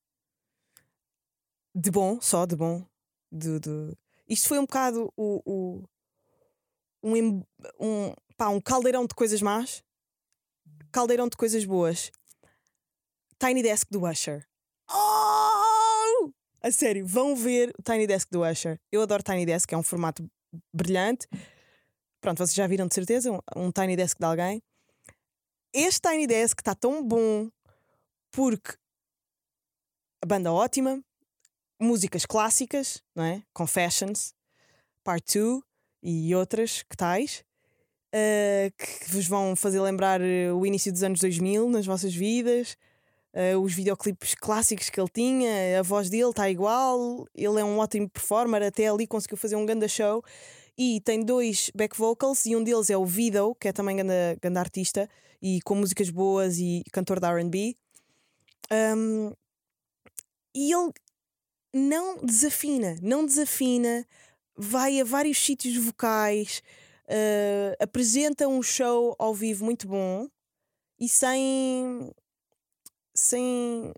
de 1.75 1.91
bom, 1.91 2.19
só 2.21 2.45
de 2.45 2.55
bom. 2.55 2.85
De, 3.31 3.59
de... 3.59 3.97
Isto 4.29 4.47
foi 4.47 4.59
um 4.59 4.65
bocado 4.65 5.11
o, 5.17 5.41
o 5.43 5.83
um, 7.03 7.43
um, 7.79 8.13
pá, 8.37 8.49
um 8.49 8.61
caldeirão 8.61 9.07
de 9.07 9.15
coisas 9.15 9.41
más, 9.41 9.83
caldeirão 10.91 11.27
de 11.27 11.35
coisas 11.35 11.65
boas. 11.65 12.11
Tiny 13.39 13.63
Desk 13.63 13.89
do 13.89 14.05
Usher. 14.05 14.47
Oh! 14.91 16.31
A 16.61 16.71
sério, 16.71 17.07
vão 17.07 17.35
ver 17.35 17.73
o 17.79 17.81
Tiny 17.81 18.05
Desk 18.05 18.29
do 18.29 18.43
Usher. 18.43 18.79
Eu 18.91 19.01
adoro 19.01 19.23
Tiny 19.23 19.45
Desk, 19.45 19.73
é 19.73 19.77
um 19.77 19.83
formato 19.83 20.29
brilhante. 20.73 21.27
Pronto, 22.21 22.37
vocês 22.37 22.53
já 22.53 22.67
viram 22.67 22.87
de 22.87 22.93
certeza 22.93 23.31
um, 23.31 23.39
um 23.55 23.71
Tiny 23.71 23.95
Desk 23.95 24.19
de 24.19 24.25
alguém. 24.25 24.61
Este 25.73 26.01
Tiny 26.01 26.27
Desk 26.27 26.59
está 26.59 26.75
tão 26.75 27.03
bom 27.03 27.49
porque 28.31 28.73
a 30.21 30.25
banda 30.25 30.51
ótima, 30.51 31.01
músicas 31.79 32.25
clássicas, 32.25 33.01
não 33.15 33.23
é? 33.23 33.41
Confessions, 33.53 34.33
Part 35.03 35.37
2 35.37 35.61
e 36.03 36.35
outras 36.35 36.83
que 36.83 36.95
tais, 36.95 37.43
uh, 38.13 38.71
que 38.77 39.11
vos 39.11 39.27
vão 39.27 39.55
fazer 39.55 39.81
lembrar 39.81 40.21
eh, 40.21 40.51
o 40.51 40.65
início 40.65 40.91
dos 40.91 41.03
anos 41.03 41.19
2000 41.19 41.69
nas 41.69 41.85
vossas 41.85 42.13
vidas 42.13 42.77
uh, 43.33 43.59
os 43.59 43.73
videoclipes 43.73 44.35
clássicos 44.35 44.89
que 44.89 44.99
ele 44.99 45.09
tinha, 45.09 45.79
a 45.79 45.83
voz 45.83 46.09
dele 46.09 46.29
está 46.29 46.49
igual, 46.49 47.27
ele 47.35 47.59
é 47.59 47.63
um 47.63 47.77
ótimo 47.77 48.09
performer, 48.09 48.63
até 48.63 48.87
ali 48.87 49.07
conseguiu 49.07 49.37
fazer 49.37 49.55
um 49.55 49.65
grande 49.65 49.87
show. 49.87 50.23
E 50.77 51.01
tem 51.01 51.23
dois 51.23 51.69
back 51.75 51.97
vocals, 51.97 52.45
e 52.45 52.55
um 52.55 52.63
deles 52.63 52.89
é 52.89 52.97
o 52.97 53.05
Vido, 53.05 53.53
que 53.59 53.67
é 53.67 53.73
também 53.73 53.97
grande, 53.97 54.39
grande 54.41 54.59
artista 54.59 55.09
e 55.41 55.59
com 55.61 55.75
músicas 55.75 56.09
boas 56.09 56.57
e 56.57 56.83
cantor 56.93 57.19
da 57.19 57.29
RB. 57.37 57.75
Um, 58.71 59.33
e 60.55 60.71
ele 60.73 60.91
não 61.73 62.17
desafina, 62.23 62.97
não 63.01 63.25
desafina, 63.25 64.05
vai 64.55 64.99
a 64.99 65.03
vários 65.03 65.37
sítios 65.37 65.77
vocais, 65.77 66.61
uh, 67.07 67.75
apresenta 67.83 68.47
um 68.47 68.61
show 68.61 69.15
ao 69.17 69.33
vivo 69.33 69.65
muito 69.65 69.87
bom 69.87 70.27
e 70.99 71.07
sem 71.07 72.11
sem, 73.19 73.93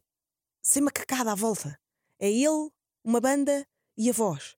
sem 0.61 0.81
macacada 0.81 1.31
à 1.31 1.35
volta. 1.35 1.79
É 2.19 2.29
ele, 2.29 2.69
uma 3.03 3.19
banda 3.19 3.65
e 3.97 4.09
a 4.09 4.13
voz. 4.13 4.55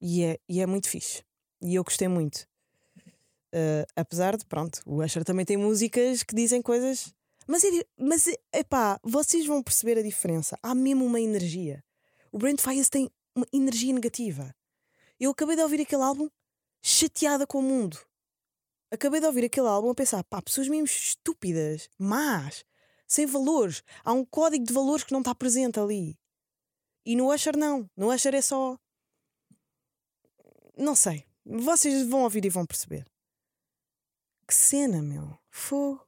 E 0.00 0.22
é, 0.22 0.38
e 0.48 0.60
é 0.60 0.66
muito 0.66 0.88
fixe. 0.88 1.22
E 1.62 1.74
eu 1.74 1.84
gostei 1.84 2.08
muito. 2.08 2.46
Uh, 3.54 3.86
apesar 3.96 4.36
de, 4.36 4.44
pronto, 4.44 4.82
o 4.84 5.02
Usher 5.02 5.24
também 5.24 5.46
tem 5.46 5.56
músicas 5.56 6.22
que 6.22 6.34
dizem 6.34 6.60
coisas. 6.60 7.14
Mas, 7.46 7.64
é, 7.64 7.84
mas 7.96 8.26
epá, 8.52 8.98
vocês 9.02 9.46
vão 9.46 9.62
perceber 9.62 9.98
a 9.98 10.02
diferença. 10.02 10.58
Há 10.62 10.74
mesmo 10.74 11.04
uma 11.04 11.20
energia. 11.20 11.82
O 12.34 12.38
Brent 12.38 12.60
Fias 12.60 12.88
tem 12.88 13.08
uma 13.32 13.46
energia 13.52 13.92
negativa. 13.92 14.52
Eu 15.20 15.30
acabei 15.30 15.54
de 15.54 15.62
ouvir 15.62 15.80
aquele 15.80 16.02
álbum 16.02 16.28
chateada 16.82 17.46
com 17.46 17.60
o 17.60 17.62
mundo. 17.62 17.96
Acabei 18.90 19.20
de 19.20 19.26
ouvir 19.26 19.44
aquele 19.44 19.68
álbum 19.68 19.90
a 19.90 19.94
pensar, 19.94 20.24
pá, 20.24 20.42
pessoas 20.42 20.66
mesmo 20.66 20.84
estúpidas, 20.84 21.88
más, 21.96 22.64
sem 23.06 23.24
valores. 23.24 23.84
Há 24.04 24.12
um 24.12 24.24
código 24.24 24.64
de 24.64 24.72
valores 24.72 25.04
que 25.04 25.12
não 25.12 25.20
está 25.20 25.32
presente 25.32 25.78
ali. 25.78 26.18
E 27.06 27.14
no 27.14 27.32
Usher 27.32 27.56
não. 27.56 27.88
No 27.96 28.12
Usher 28.12 28.34
é 28.34 28.42
só. 28.42 28.76
Não 30.76 30.96
sei. 30.96 31.24
Vocês 31.46 32.04
vão 32.04 32.24
ouvir 32.24 32.44
e 32.44 32.50
vão 32.50 32.66
perceber. 32.66 33.06
Que 34.44 34.54
cena, 34.54 35.00
meu. 35.00 35.38
Fogo. 35.52 36.04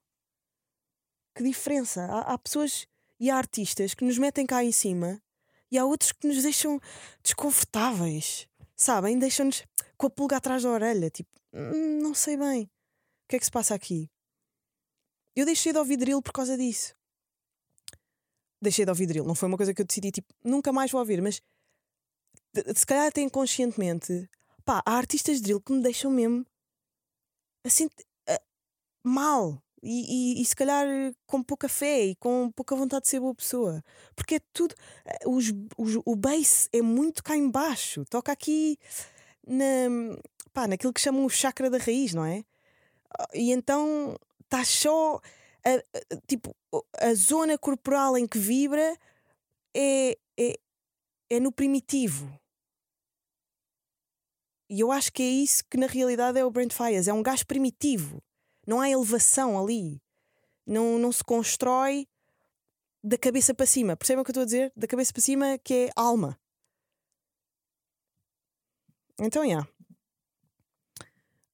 Que 1.36 1.44
diferença. 1.44 2.04
Há, 2.06 2.32
há 2.32 2.38
pessoas 2.38 2.84
e 3.20 3.30
há 3.30 3.36
artistas 3.36 3.94
que 3.94 4.04
nos 4.04 4.18
metem 4.18 4.44
cá 4.44 4.64
em 4.64 4.72
cima 4.72 5.22
e 5.70 5.78
há 5.78 5.84
outros 5.84 6.12
que 6.12 6.26
nos 6.26 6.42
deixam 6.42 6.80
desconfortáveis. 7.22 8.48
Sabem? 8.76 9.18
Deixam-nos 9.18 9.64
com 9.96 10.06
a 10.06 10.10
pulga 10.10 10.36
atrás 10.36 10.62
da 10.62 10.70
orelha. 10.70 11.10
Tipo, 11.10 11.30
hum, 11.52 12.00
não 12.02 12.14
sei 12.14 12.36
bem. 12.36 12.64
O 12.64 13.28
que 13.28 13.36
é 13.36 13.38
que 13.38 13.44
se 13.44 13.50
passa 13.50 13.74
aqui? 13.74 14.10
Eu 15.34 15.44
deixei 15.44 15.72
de 15.72 15.78
ouvir 15.78 15.96
drill 15.96 16.22
por 16.22 16.32
causa 16.32 16.56
disso. 16.56 16.94
Deixei 18.60 18.84
de 18.84 18.90
ouvir 18.90 19.06
drill. 19.06 19.24
Não 19.24 19.34
foi 19.34 19.48
uma 19.48 19.56
coisa 19.56 19.74
que 19.74 19.82
eu 19.82 19.86
decidi, 19.86 20.10
tipo, 20.10 20.32
nunca 20.42 20.72
mais 20.72 20.90
vou 20.90 21.00
ouvir, 21.00 21.20
mas 21.20 21.42
se 22.74 22.86
calhar 22.86 23.06
até 23.06 23.20
inconscientemente, 23.20 24.28
pá, 24.64 24.82
há 24.86 24.96
artistas 24.96 25.36
de 25.36 25.42
drill 25.42 25.60
que 25.60 25.72
me 25.72 25.82
deixam 25.82 26.10
mesmo 26.10 26.46
assim 27.64 27.86
uh, 27.86 28.40
mal. 29.02 29.62
E, 29.86 30.38
e, 30.38 30.42
e, 30.42 30.44
se 30.44 30.56
calhar 30.56 30.86
com 31.26 31.42
pouca 31.42 31.68
fé 31.68 32.06
e 32.06 32.16
com 32.16 32.50
pouca 32.52 32.74
vontade 32.74 33.02
de 33.04 33.08
ser 33.10 33.20
boa 33.20 33.34
pessoa, 33.34 33.84
porque 34.16 34.36
é 34.36 34.40
tudo. 34.52 34.74
Uh, 35.26 35.30
os, 35.36 35.46
os, 35.78 36.02
o 36.04 36.16
bass 36.16 36.68
é 36.72 36.82
muito 36.82 37.22
cá 37.22 37.36
embaixo, 37.36 38.04
toca 38.06 38.32
aqui 38.32 38.78
na, 39.46 39.64
pá, 40.52 40.66
naquilo 40.68 40.92
que 40.92 41.00
chamam 41.00 41.24
o 41.24 41.30
chakra 41.30 41.70
da 41.70 41.78
raiz, 41.78 42.14
não 42.14 42.24
é? 42.24 42.44
E 43.34 43.52
então 43.52 44.16
está 44.44 44.64
só 44.64 45.20
a, 45.64 45.70
a- 45.74 46.16
tipo, 46.26 46.54
a 47.00 47.14
zona 47.14 47.58
corporal 47.58 48.16
em 48.18 48.26
que 48.26 48.38
vibra 48.38 48.96
é, 49.76 50.18
é, 50.38 50.58
é 51.30 51.40
no 51.40 51.52
primitivo. 51.52 52.30
E 54.68 54.80
eu 54.80 54.90
acho 54.90 55.12
que 55.12 55.22
é 55.22 55.26
isso 55.28 55.64
que 55.70 55.76
na 55.76 55.86
realidade 55.86 56.38
é 56.38 56.44
o 56.44 56.50
Brent 56.50 56.72
Fires. 56.72 57.06
É 57.08 57.12
um 57.12 57.22
gás 57.22 57.42
primitivo. 57.42 58.20
Não 58.66 58.80
há 58.80 58.90
elevação 58.90 59.62
ali. 59.62 60.00
Não, 60.66 60.98
não 60.98 61.12
se 61.12 61.22
constrói 61.22 62.08
da 63.02 63.16
cabeça 63.16 63.54
para 63.54 63.66
cima. 63.66 63.96
Percebem 63.96 64.22
o 64.22 64.24
que 64.24 64.30
eu 64.30 64.32
estou 64.32 64.42
a 64.42 64.46
dizer? 64.46 64.72
Da 64.76 64.86
cabeça 64.86 65.12
para 65.12 65.22
cima, 65.22 65.58
que 65.58 65.74
é 65.74 65.90
alma. 65.94 66.38
Então, 69.18 69.48
já. 69.48 69.66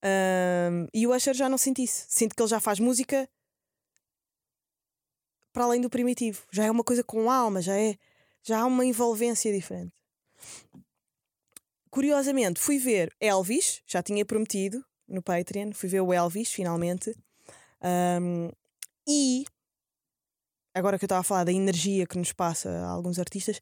Ahm, 0.02 0.88
e 0.92 1.06
o 1.06 1.14
Usher 1.14 1.34
já 1.34 1.48
não 1.48 1.58
sente 1.58 1.82
isso. 1.82 2.06
Sinto 2.08 2.34
que 2.34 2.42
ele 2.42 2.48
já 2.48 2.58
faz 2.58 2.80
música 2.80 3.28
para 5.52 5.64
além 5.64 5.80
do 5.80 5.90
primitivo. 5.90 6.44
Já 6.50 6.64
é 6.64 6.70
uma 6.70 6.82
coisa 6.82 7.04
com 7.04 7.30
alma, 7.30 7.60
já 7.60 7.76
é 7.76 7.96
já 8.42 8.60
há 8.60 8.66
uma 8.66 8.84
envolvência 8.84 9.52
diferente. 9.52 9.94
Curiosamente, 11.90 12.58
fui 12.58 12.78
ver 12.78 13.14
Elvis, 13.20 13.82
já 13.86 14.02
tinha 14.02 14.24
prometido 14.24 14.84
no 15.12 15.22
Patreon, 15.22 15.72
fui 15.72 15.88
ver 15.88 16.00
o 16.00 16.12
Elvis 16.12 16.52
finalmente. 16.52 17.14
Ahm, 17.80 18.50
e 19.06 19.44
agora 20.74 20.98
que 20.98 21.04
eu 21.04 21.06
estava 21.06 21.20
a 21.20 21.24
falar 21.24 21.44
da 21.44 21.52
energia 21.52 22.06
que 22.06 22.18
nos 22.18 22.32
passa 22.32 22.70
a 22.70 22.88
alguns 22.88 23.18
artistas, 23.18 23.60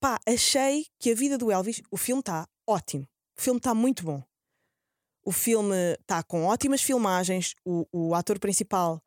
pá, 0.00 0.18
achei 0.26 0.86
que 0.98 1.12
a 1.12 1.14
vida 1.14 1.38
do 1.38 1.50
Elvis, 1.50 1.82
o 1.90 1.96
filme 1.96 2.20
está 2.20 2.48
ótimo. 2.66 3.08
O 3.36 3.40
filme 3.40 3.58
está 3.58 3.74
muito 3.74 4.04
bom. 4.04 4.22
O 5.24 5.32
filme 5.32 5.94
está 6.00 6.22
com 6.22 6.44
ótimas 6.44 6.82
filmagens. 6.82 7.54
O, 7.64 7.86
o 7.92 8.14
ator 8.14 8.38
principal 8.38 9.02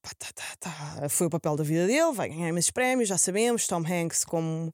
pá, 0.00 0.10
tá, 0.18 0.28
tá, 0.34 0.56
tá, 1.00 1.08
foi 1.08 1.26
o 1.26 1.30
papel 1.30 1.56
da 1.56 1.64
vida 1.64 1.86
dele, 1.86 2.12
vai 2.12 2.28
ganhar 2.28 2.48
imensos 2.48 2.70
prémios, 2.70 3.08
já 3.08 3.18
sabemos. 3.18 3.66
Tom 3.66 3.82
Hanks 3.86 4.24
como, 4.24 4.72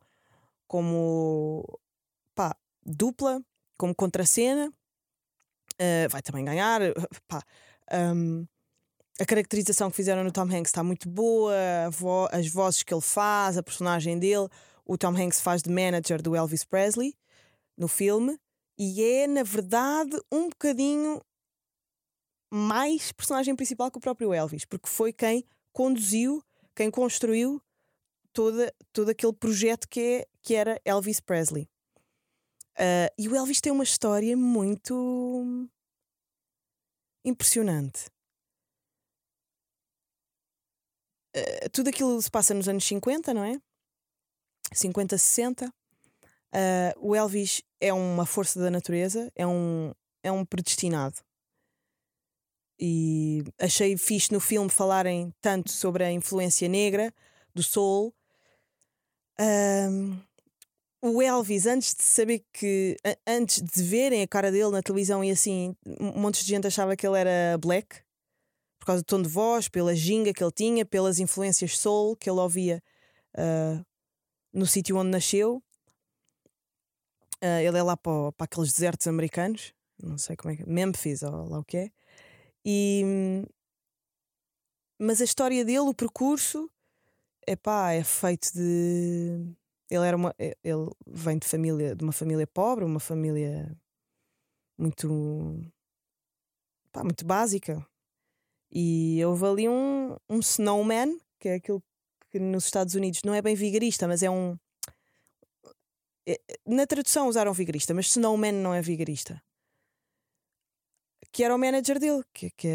como 0.67 1.81
pá, 2.35 2.57
dupla, 2.85 3.43
como 3.79 3.95
contracena, 3.95 4.73
eh, 5.79 6.09
vai 6.09 6.23
também 6.23 6.45
ganhar. 6.45 6.81
Pá, 7.29 7.43
um, 7.93 8.47
a 9.21 9.25
caracterização 9.25 9.91
que 9.91 9.97
fizeram 9.97 10.25
no 10.25 10.33
Tom 10.33 10.43
Hanks 10.43 10.71
está 10.71 10.83
muito 10.83 11.09
boa, 11.09 11.55
vo- 11.91 12.29
as 12.33 12.49
vozes 12.49 12.83
que 12.83 12.93
ele 12.93 13.01
faz, 13.01 13.57
a 13.57 13.63
personagem 13.63 14.19
dele. 14.19 14.49
O 14.85 14.99
Tom 14.99 15.17
Hanks 15.17 15.41
faz 15.41 15.63
de 15.63 15.71
manager 15.71 16.21
do 16.21 16.35
Elvis 16.35 16.65
Presley 16.65 17.15
no 17.77 17.89
filme 17.89 18.39
e 18.79 19.03
é, 19.03 19.27
na 19.27 19.43
verdade, 19.43 20.21
um 20.33 20.49
bocadinho 20.49 21.21
mais 22.53 23.13
personagem 23.13 23.55
principal 23.57 23.91
que 23.91 23.99
o 23.99 24.01
próprio 24.01 24.33
Elvis, 24.33 24.65
porque 24.65 24.89
foi 24.89 25.13
quem 25.13 25.45
conduziu, 25.73 26.43
quem 26.75 26.91
construiu 26.91 27.61
toda, 28.33 28.73
todo 28.93 29.09
aquele 29.11 29.33
projeto 29.33 29.89
que, 29.89 30.01
é, 30.01 30.27
que 30.43 30.55
era 30.55 30.81
Elvis 30.85 31.21
Presley. 31.21 31.69
Ah, 32.79 33.11
e 33.19 33.29
o 33.29 33.37
Elvis 33.37 33.61
tem 33.61 33.73
uma 33.73 33.85
história 33.85 34.37
muito 34.37 35.69
impressionante. 37.25 38.07
Ah, 41.35 41.69
tudo 41.73 41.89
aquilo 41.89 42.21
se 42.21 42.31
passa 42.31 42.55
nos 42.55 42.69
anos 42.69 42.85
50, 42.85 43.35
não 43.35 43.45
é? 43.45 43.59
50, 44.73 45.19
60. 45.19 45.73
Ah, 46.53 46.95
o 46.99 47.15
Elvis 47.15 47.63
é 47.81 47.93
uma 47.93 48.27
força 48.27 48.61
da 48.61 48.71
natureza, 48.71 49.31
é 49.35 49.47
um, 49.47 49.93
é 50.23 50.33
um 50.33 50.45
predestinado. 50.45 51.17
E 52.79 53.45
achei 53.59 53.97
fixe 53.97 54.33
no 54.33 54.41
filme 54.41 54.69
falarem 54.69 55.33
tanto 55.41 55.71
sobre 55.71 56.05
a 56.05 56.11
influência 56.11 56.69
negra 56.69 57.13
do 57.55 57.63
soul. 57.63 58.13
Ahm, 59.39 60.21
o 61.05 61.21
Elvis, 61.21 61.67
antes 61.67 61.95
de 61.95 62.03
saber 62.03 62.43
que. 62.53 62.97
Antes 63.27 63.61
de 63.61 63.83
verem 63.83 64.23
a 64.23 64.29
cara 64.29 64.51
dele 64.51 64.71
na 64.71 64.83
televisão 64.83 65.23
e 65.23 65.31
assim, 65.31 65.77
um 66.01 66.19
monte 66.19 66.43
de 66.43 66.49
gente 66.49 66.67
achava 66.67 66.97
que 66.97 67.07
ele 67.07 67.19
era 67.19 67.59
black 67.59 68.03
por 68.79 68.87
causa 68.87 69.03
do 69.03 69.07
tom 69.07 69.23
de 69.23 69.29
voz, 69.29 69.69
pela 69.69 69.95
ginga 69.95 70.33
que 70.33 70.45
ele 70.45 70.53
tinha, 70.53 70.85
pelas 70.85 71.19
influências 71.19 71.79
soul 71.79 72.17
que 72.17 72.29
ele 72.29 72.39
ouvia 72.39 72.83
ah, 73.37 73.83
no 74.53 74.67
sítio 74.67 74.97
onde 74.97 75.11
nasceu. 75.11 75.63
Ah, 77.41 77.63
ele 77.63 77.79
é 77.79 77.83
lá 77.83 77.97
para, 77.97 78.33
para 78.33 78.45
aqueles 78.45 78.73
desertos 78.73 79.07
americanos, 79.07 79.75
não 80.03 80.17
sei 80.19 80.37
como 80.37 80.53
é 80.53 80.57
que 80.57 80.69
Memphis 80.69 81.23
ou 81.23 81.49
lá 81.49 81.59
o 81.59 81.65
que 81.65 81.77
é. 81.77 81.91
E, 82.65 83.45
mas 84.99 85.21
a 85.21 85.25
história 85.25 85.65
dele, 85.65 85.81
o 85.81 85.95
percurso, 85.95 86.71
epá, 87.47 87.93
é 87.93 88.03
feito 88.03 88.53
de. 88.55 89.55
Ele 89.91 90.07
era 90.07 90.17
uma. 90.17 90.35
e- 90.39 90.57
Ele 90.65 90.91
vem 91.07 91.39
de 91.39 91.47
família, 91.47 91.95
de 91.95 92.03
uma 92.05 92.13
família 92.13 92.47
pobre, 92.47 92.85
uma 92.85 93.01
família 93.01 93.77
muito. 94.79 95.61
pá, 96.93 97.03
muito 97.05 97.25
básica. 97.25 97.85
E 98.71 99.25
houve 99.25 99.47
ali 99.47 99.69
um, 99.69 100.17
um 100.29 100.41
snowman, 100.41 101.19
que 101.39 101.49
é 101.49 101.55
aquilo 101.57 101.83
que 102.31 102.39
nos 102.41 102.65
Estados 102.65 102.95
Unidos 102.95 103.21
não 103.25 103.35
é 103.35 103.43
bem 103.43 103.55
vigarista, 103.55 104.09
mas 104.09 104.23
é 104.23 104.31
um. 104.31 104.57
é- 106.27 106.41
Na 106.67 106.87
tradução 106.87 107.29
usaram 107.29 107.53
vigarista, 107.53 107.95
mas 107.95 108.07
snowman 108.07 108.53
não 108.53 108.75
é 108.75 108.83
vigarista 108.83 109.43
que 111.35 111.43
era 111.43 111.53
o 111.55 111.59
manager 111.59 111.99
dele, 111.99 112.23
que, 112.33 112.49
que, 112.51 112.69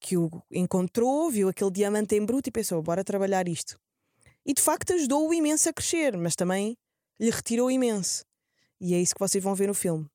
que 0.00 0.16
o 0.16 0.30
encontrou, 0.50 1.30
viu 1.30 1.50
aquele 1.50 1.70
diamante 1.70 2.14
em 2.16 2.24
bruto 2.24 2.48
e 2.48 2.52
pensou: 2.52 2.82
bora 2.82 3.04
trabalhar 3.04 3.46
isto. 3.46 3.78
E 4.44 4.52
de 4.52 4.60
facto 4.60 4.92
ajudou-o 4.92 5.32
imenso 5.32 5.68
a 5.68 5.72
crescer, 5.72 6.16
mas 6.16 6.34
também 6.34 6.76
lhe 7.20 7.30
retirou 7.30 7.70
imenso. 7.70 8.24
E 8.80 8.94
é 8.94 9.00
isso 9.00 9.14
que 9.14 9.20
vocês 9.20 9.42
vão 9.42 9.54
ver 9.54 9.68
no 9.68 9.74
filme. 9.74 10.06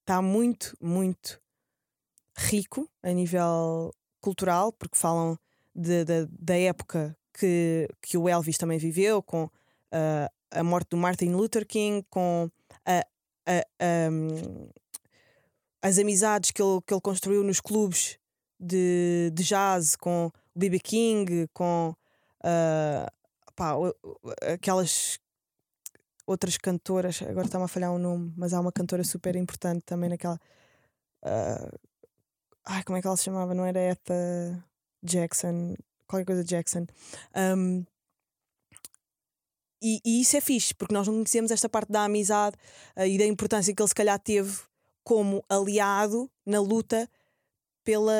Está 0.00 0.22
muito, 0.22 0.76
muito 0.80 1.40
rico 2.38 2.88
a 3.02 3.10
nível 3.10 3.92
cultural, 4.20 4.72
porque 4.72 4.96
falam 4.96 5.36
de- 5.74 6.04
de- 6.04 6.26
da 6.38 6.56
época 6.56 7.16
que, 7.38 7.88
que 8.00 8.16
o 8.16 8.28
Elvis 8.28 8.56
também 8.58 8.78
viveu, 8.78 9.22
com 9.22 9.50
ah, 9.90 10.30
a 10.50 10.62
morte 10.62 10.90
do 10.90 10.96
Martin 10.96 11.30
Luther 11.30 11.66
King, 11.66 12.04
com 12.08 12.48
a, 12.84 13.00
a- 13.46 13.66
a- 13.80 14.68
as 15.82 15.98
amizades 15.98 16.50
que 16.50 16.62
ele, 16.62 16.80
que 16.86 16.92
ele 16.94 17.00
construiu 17.00 17.42
nos 17.42 17.60
clubes 17.60 18.18
de, 18.58 19.30
de 19.34 19.42
jazz 19.44 19.96
com 19.96 20.26
o 20.26 20.32
B.B. 20.58 20.78
King, 20.80 21.46
com 21.52 21.94
ah, 22.46 23.12
pá, 23.56 23.74
o- 23.74 23.94
o- 24.04 24.18
aquelas 24.52 25.18
outras 26.26 26.56
cantoras, 26.56 27.20
agora 27.22 27.46
está-me 27.46 27.64
a 27.64 27.68
falhar 27.68 27.92
um 27.92 27.98
nome, 27.98 28.32
mas 28.36 28.52
há 28.54 28.60
uma 28.60 28.72
cantora 28.72 29.02
super 29.04 29.34
importante 29.36 29.82
também 29.84 30.08
naquela. 30.10 30.38
ah, 31.24 31.70
ai, 32.64 32.82
como 32.84 32.96
é 32.98 33.00
que 33.00 33.06
ela 33.08 33.16
se 33.16 33.24
chamava? 33.24 33.54
Não 33.54 33.64
era 33.64 33.80
Etta 33.80 34.14
Jackson, 35.02 35.74
qualquer 36.06 36.24
coisa 36.26 36.44
Jackson. 36.44 36.86
Um, 37.36 37.84
e, 39.82 40.00
e 40.04 40.20
isso 40.22 40.36
é 40.36 40.40
fixe, 40.40 40.74
porque 40.74 40.94
nós 40.94 41.06
não 41.06 41.14
conhecemos 41.14 41.50
esta 41.50 41.68
parte 41.68 41.92
da 41.92 42.04
amizade 42.04 42.56
ah, 42.96 43.06
e 43.06 43.18
da 43.18 43.24
importância 43.26 43.74
que 43.74 43.80
ele 43.82 43.88
se 43.88 43.94
calhar 43.94 44.18
teve 44.18 44.58
como 45.04 45.44
aliado 45.48 46.30
na 46.44 46.60
luta 46.60 47.08
pela, 47.84 48.12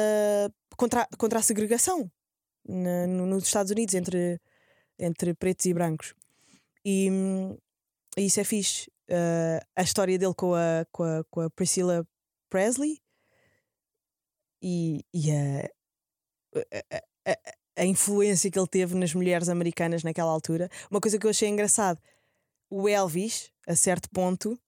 contra, 0.76 1.08
contra 1.18 1.38
a 1.40 1.42
segregação 1.42 2.10
na- 2.68 3.07
no- 3.07 3.26
nos 3.26 3.44
Estados 3.44 3.70
Unidos 3.72 3.94
entre, 3.94 4.40
entre 4.98 5.35
pretos 5.35 5.66
e 5.66 5.74
brancos. 5.74 6.14
E, 6.85 7.11
hum, 7.11 7.57
isso 8.16 8.40
é 8.40 8.44
fixe. 8.44 8.90
Ah, 9.11 9.61
a 9.76 9.83
história 9.83 10.18
dele 10.18 10.35
com 10.35 10.55
a, 10.55 10.87
com 10.92 11.02
a, 11.05 11.24
com 11.31 11.40
a 11.42 11.50
Priscilla 11.50 12.07
Presley 12.50 13.00
e, 14.62 15.05
e 15.14 15.31
a, 15.31 15.68
a, 16.92 17.33
a- 17.33 17.38
a 17.79 17.85
influência 17.85 18.50
que 18.50 18.59
ele 18.59 18.66
teve 18.68 18.94
nas 18.94 19.12
mulheres 19.14 19.48
americanas 19.48 20.02
naquela 20.02 20.31
altura. 20.31 20.68
Uma 20.90 21.00
coisa 21.00 21.18
que 21.18 21.26
eu 21.26 21.31
achei 21.31 21.48
engraçado: 21.48 22.00
o 22.70 22.88
Elvis, 22.88 23.52
a 23.66 23.76
certo 23.76 24.09
ponto, 24.11 24.59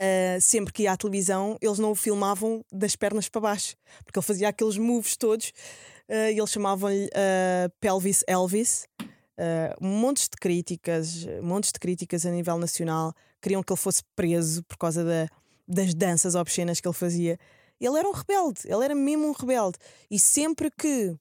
uh, 0.00 0.40
sempre 0.40 0.72
que 0.72 0.84
ia 0.84 0.92
à 0.92 0.96
televisão, 0.96 1.56
eles 1.60 1.78
não 1.78 1.92
o 1.92 1.94
filmavam 1.94 2.64
das 2.72 2.96
pernas 2.96 3.28
para 3.28 3.40
baixo, 3.40 3.76
porque 4.04 4.18
ele 4.18 4.26
fazia 4.26 4.48
aqueles 4.48 4.76
moves 4.78 5.16
todos 5.16 5.48
uh, 6.08 6.30
e 6.32 6.38
eles 6.38 6.50
chamavam-lhe 6.50 7.06
uh, 7.06 7.70
Pelvis 7.80 8.24
Elvis. 8.26 8.86
Montes 9.80 10.28
de 10.28 10.36
críticas, 10.40 11.26
montes 11.42 11.72
de 11.72 11.80
críticas 11.80 12.24
a 12.24 12.30
nível 12.30 12.58
nacional, 12.58 13.12
queriam 13.40 13.60
que 13.60 13.72
ele 13.72 13.80
fosse 13.80 14.00
preso 14.14 14.62
por 14.62 14.76
causa 14.76 15.02
da, 15.04 15.26
das 15.66 15.94
danças 15.94 16.36
obscenas 16.36 16.80
que 16.80 16.86
ele 16.86 16.94
fazia. 16.94 17.36
Ele 17.80 17.98
era 17.98 18.08
um 18.08 18.12
rebelde, 18.12 18.60
ele 18.66 18.84
era 18.84 18.94
mesmo 18.94 19.26
um 19.26 19.32
rebelde. 19.32 19.78
E 20.08 20.16
sempre 20.16 20.70
que 20.70 21.16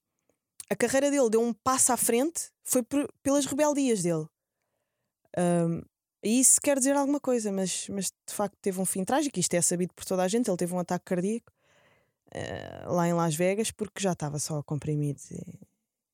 a 0.70 0.76
carreira 0.76 1.10
dele 1.10 1.32
deu 1.32 1.42
um 1.42 1.52
passo 1.52 1.94
à 1.94 1.98
frente, 1.98 2.52
foi 2.64 2.84
por- 2.84 3.12
pelas 3.24 3.48
rebeldias 3.48 4.04
dele. 4.04 4.28
Um, 5.36 5.82
e 6.24 6.40
isso 6.40 6.60
quer 6.62 6.78
dizer 6.78 6.96
alguma 6.96 7.20
coisa, 7.20 7.52
mas, 7.52 7.88
mas 7.90 8.06
de 8.28 8.34
facto 8.34 8.56
teve 8.62 8.80
um 8.80 8.86
fim 8.86 9.04
trágico. 9.04 9.40
Isto 9.40 9.56
é 9.56 9.62
sabido 9.62 9.94
por 9.94 10.06
toda 10.06 10.24
a 10.24 10.28
gente. 10.28 10.50
Ele 10.50 10.58
teve 10.58 10.74
um 10.74 10.80
ataque 10.80 11.06
cardíaco. 11.06 11.52
eh, 12.34 12.84
lá 12.88 13.08
em 13.08 13.14
Las 13.14 13.36
Vegas 13.36 13.72
porque 13.72 14.02
já 14.02 14.14
estava 14.14 14.40
só 14.40 14.64
comprimidos 14.64 15.32
e, 15.32 15.60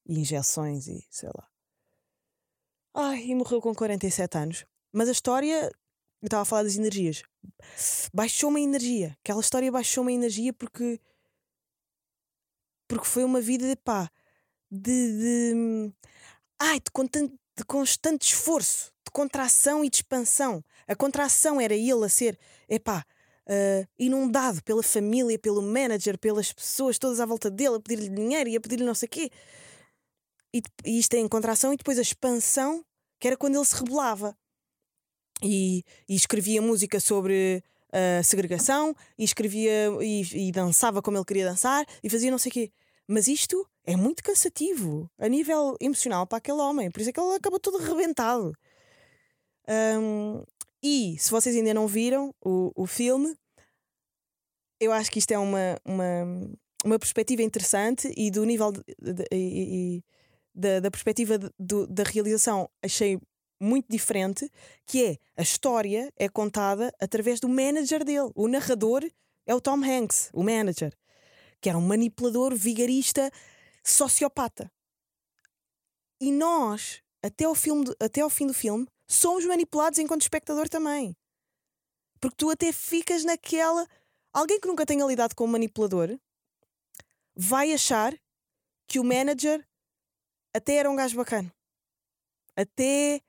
e 0.07 0.19
injeções 0.19 0.87
e 0.87 1.05
sei 1.09 1.29
lá. 1.35 1.47
Ai, 2.93 3.25
e 3.27 3.35
morreu 3.35 3.61
com 3.61 3.73
47 3.75 4.37
anos. 4.37 4.65
Mas 4.91 5.07
a 5.09 5.11
história, 5.11 5.65
eu 6.21 6.25
estava 6.25 6.41
a 6.41 6.45
falar 6.45 6.63
das 6.63 6.75
energias, 6.77 7.23
baixou-me 8.13 8.59
a 8.61 8.63
energia. 8.63 9.17
Aquela 9.21 9.41
história 9.41 9.71
baixou-me 9.71 10.11
a 10.13 10.15
energia 10.15 10.53
porque. 10.53 10.99
Porque 12.87 13.05
foi 13.05 13.23
uma 13.23 13.41
vida, 13.41 13.75
pá, 13.83 14.09
de. 14.71 15.53
de 15.53 15.93
ai, 16.59 16.79
de, 16.79 16.91
de 17.57 17.65
constante 17.65 18.33
esforço, 18.33 18.91
de 19.03 19.11
contração 19.11 19.83
e 19.83 19.89
de 19.89 19.97
expansão. 19.97 20.63
A 20.87 20.95
contração 20.95 21.59
era 21.59 21.73
ele 21.73 22.05
a 22.05 22.09
ser, 22.09 22.37
epá, 22.69 23.03
uh, 23.47 23.87
inundado 23.97 24.63
pela 24.63 24.83
família, 24.83 25.39
pelo 25.39 25.61
manager, 25.61 26.17
pelas 26.19 26.53
pessoas 26.53 26.99
todas 26.99 27.19
à 27.19 27.25
volta 27.25 27.49
dele, 27.49 27.75
a 27.75 27.79
pedir-lhe 27.79 28.09
dinheiro 28.09 28.49
e 28.49 28.55
a 28.55 28.61
pedir-lhe 28.61 28.85
não 28.85 28.93
sei 28.93 29.07
o 29.07 29.09
quê. 29.09 29.31
E, 30.53 30.61
e 30.85 30.99
isto 30.99 31.15
é 31.15 31.17
em 31.17 31.27
contração, 31.27 31.73
e 31.73 31.77
depois 31.77 31.97
a 31.97 32.01
expansão, 32.01 32.85
que 33.19 33.27
era 33.27 33.35
quando 33.35 33.55
ele 33.55 33.65
se 33.65 33.75
rebelava. 33.75 34.37
E, 35.41 35.83
e 36.07 36.15
escrevia 36.15 36.61
música 36.61 36.99
sobre 36.99 37.63
a 37.91 38.23
segregação, 38.23 38.95
e 39.17 39.23
escrevia 39.23 39.89
e, 40.01 40.47
e 40.47 40.51
dançava 40.51 41.01
como 41.01 41.17
ele 41.17 41.25
queria 41.25 41.45
dançar, 41.45 41.85
e 42.03 42.09
fazia 42.09 42.29
não 42.29 42.37
sei 42.37 42.49
o 42.49 42.53
quê. 42.53 42.71
Mas 43.07 43.27
isto 43.27 43.65
é 43.85 43.95
muito 43.95 44.21
cansativo 44.23 45.09
a 45.17 45.27
nível 45.29 45.77
emocional 45.79 46.27
para 46.27 46.39
aquele 46.39 46.59
homem, 46.59 46.91
por 46.91 46.99
isso 46.99 47.09
é 47.09 47.13
que 47.13 47.19
ele 47.19 47.35
acabou 47.35 47.59
todo 47.59 47.77
arrebentado. 47.77 48.53
Hum, 49.69 50.43
e 50.83 51.17
se 51.19 51.31
vocês 51.31 51.55
ainda 51.55 51.73
não 51.73 51.87
viram 51.87 52.33
o, 52.43 52.71
o 52.75 52.85
filme, 52.85 53.35
eu 54.79 54.91
acho 54.91 55.09
que 55.11 55.19
isto 55.19 55.31
é 55.31 55.37
uma, 55.37 55.77
uma, 55.85 56.49
uma 56.85 56.99
perspectiva 56.99 57.41
interessante 57.41 58.11
e 58.15 58.29
do 58.29 58.45
nível 58.45 58.71
de- 58.71 58.83
de- 58.99 59.25
e- 59.31 59.97
e- 59.97 60.03
da, 60.53 60.79
da 60.79 60.91
perspectiva 60.91 61.37
de- 61.37 61.49
do- 61.59 61.87
da 61.87 62.03
realização 62.03 62.69
achei 62.83 63.19
muito 63.59 63.87
diferente, 63.89 64.49
que 64.85 65.03
é 65.03 65.17
a 65.35 65.41
história 65.41 66.11
é 66.15 66.29
contada 66.29 66.93
através 67.01 67.39
do 67.39 67.49
manager 67.49 68.03
dele. 68.03 68.31
O 68.35 68.47
narrador 68.47 69.03
é 69.47 69.55
o 69.55 69.61
Tom 69.61 69.83
Hanks, 69.83 70.29
o 70.33 70.43
manager, 70.43 70.93
que 71.67 71.69
era 71.69 71.77
um 71.77 71.85
manipulador, 71.85 72.55
vigarista, 72.55 73.29
sociopata. 73.83 74.71
E 76.17 76.31
nós, 76.31 77.03
até 77.21 77.43
ao, 77.43 77.53
filme 77.53 77.93
até 77.99 78.21
ao 78.21 78.29
fim 78.29 78.47
do 78.47 78.53
filme, 78.53 78.87
somos 79.05 79.43
manipulados 79.43 79.99
enquanto 79.99 80.21
espectador 80.21 80.69
também. 80.69 81.13
Porque 82.21 82.37
tu 82.37 82.49
até 82.49 82.71
ficas 82.71 83.25
naquela. 83.25 83.85
Alguém 84.31 84.61
que 84.61 84.67
nunca 84.67 84.85
tenha 84.85 85.05
lidado 85.05 85.35
com 85.35 85.43
um 85.43 85.47
manipulador 85.47 86.17
vai 87.35 87.73
achar 87.73 88.17
que 88.87 88.97
o 88.97 89.03
manager 89.03 89.67
até 90.55 90.75
era 90.75 90.89
um 90.89 90.95
gajo 90.95 91.17
bacana. 91.17 91.53
Até, 92.55 93.21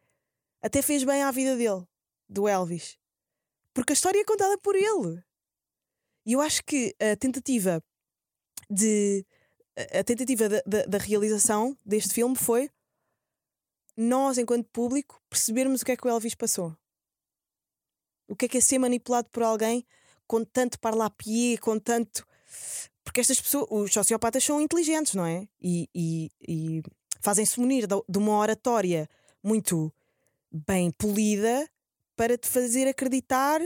até 0.63 0.81
fez 0.81 1.03
bem 1.03 1.25
à 1.25 1.33
vida 1.33 1.57
dele, 1.57 1.85
do 2.29 2.47
Elvis. 2.47 2.97
Porque 3.75 3.93
a 3.93 3.95
história 3.95 4.21
é 4.21 4.25
contada 4.25 4.57
por 4.59 4.77
ele. 4.77 5.25
E 6.25 6.35
eu 6.35 6.41
acho 6.41 6.63
que 6.63 6.95
a 7.01 7.17
tentativa 7.17 7.83
de. 8.71 9.25
A 9.95 10.03
tentativa 10.03 10.49
da, 10.49 10.61
da- 10.87 10.99
realização 10.99 11.77
deste 11.87 12.13
filme 12.13 12.35
foi 12.37 12.69
nós, 13.97 14.37
enquanto 14.37 14.69
público, 14.71 15.21
percebermos 15.31 15.83
o 15.83 15.85
que 15.85 15.93
é 15.93 15.97
que 15.97 16.07
o 16.07 16.11
Elvis 16.11 16.35
passou. 16.35 16.77
O 18.29 18.35
que 18.37 18.47
é 18.47 18.49
que 18.49 18.59
é 18.59 18.61
ser 18.61 18.79
manipulado 18.79 19.29
por 19.31 19.43
alguém 19.43 19.87
com 20.27 20.45
tanto 20.45 20.79
parlapié, 20.81 21.57
com 21.59 21.79
tanto. 21.79 22.27
Porque 23.05 23.21
estas 23.21 23.41
pessoas, 23.41 23.67
os 23.71 23.93
sociopatas 23.93 24.45
são 24.45 24.61
inteligentes, 24.61 25.15
não 25.15 25.25
é? 25.25 25.49
E, 25.61 25.89
e- 25.95 26.31
e 26.47 26.83
fazem-se 27.21 27.59
munir 27.59 27.87
de 27.87 28.19
uma 28.19 28.37
oratória 28.39 29.09
muito 29.43 29.93
bem 30.51 30.91
polida 30.91 31.69
para 32.17 32.37
te 32.37 32.49
fazer 32.49 32.89
acreditar 32.89 33.61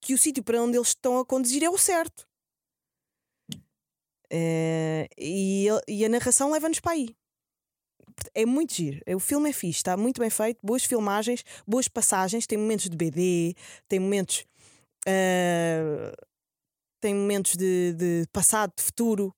que 0.00 0.14
o 0.14 0.18
sítio 0.18 0.42
para 0.42 0.62
onde 0.62 0.76
eles 0.76 0.88
estão 0.88 1.18
a 1.18 1.24
conduzir 1.26 1.62
é 1.62 1.70
o 1.70 1.78
certo. 1.78 2.28
Eh, 4.30 5.08
e, 5.18 5.66
e 5.88 6.04
a 6.04 6.08
narração 6.08 6.50
leva-nos 6.50 6.80
para 6.80 6.92
aí. 6.92 7.14
É 8.34 8.44
muito 8.44 8.74
giro. 8.74 9.00
O 9.14 9.20
filme 9.20 9.50
é 9.50 9.52
fixe, 9.52 9.78
está 9.78 9.96
muito 9.96 10.20
bem 10.20 10.30
feito, 10.30 10.58
boas 10.62 10.84
filmagens, 10.84 11.44
boas 11.66 11.88
passagens, 11.88 12.46
tem 12.46 12.58
momentos 12.58 12.88
de 12.88 12.96
BD, 12.96 13.54
tem 13.88 13.98
momentos. 13.98 14.44
eh, 15.06 16.12
tem 17.00 17.14
momentos 17.14 17.56
de, 17.56 17.94
de 17.94 18.26
passado, 18.32 18.72
de 18.76 18.82
futuro. 18.82 19.34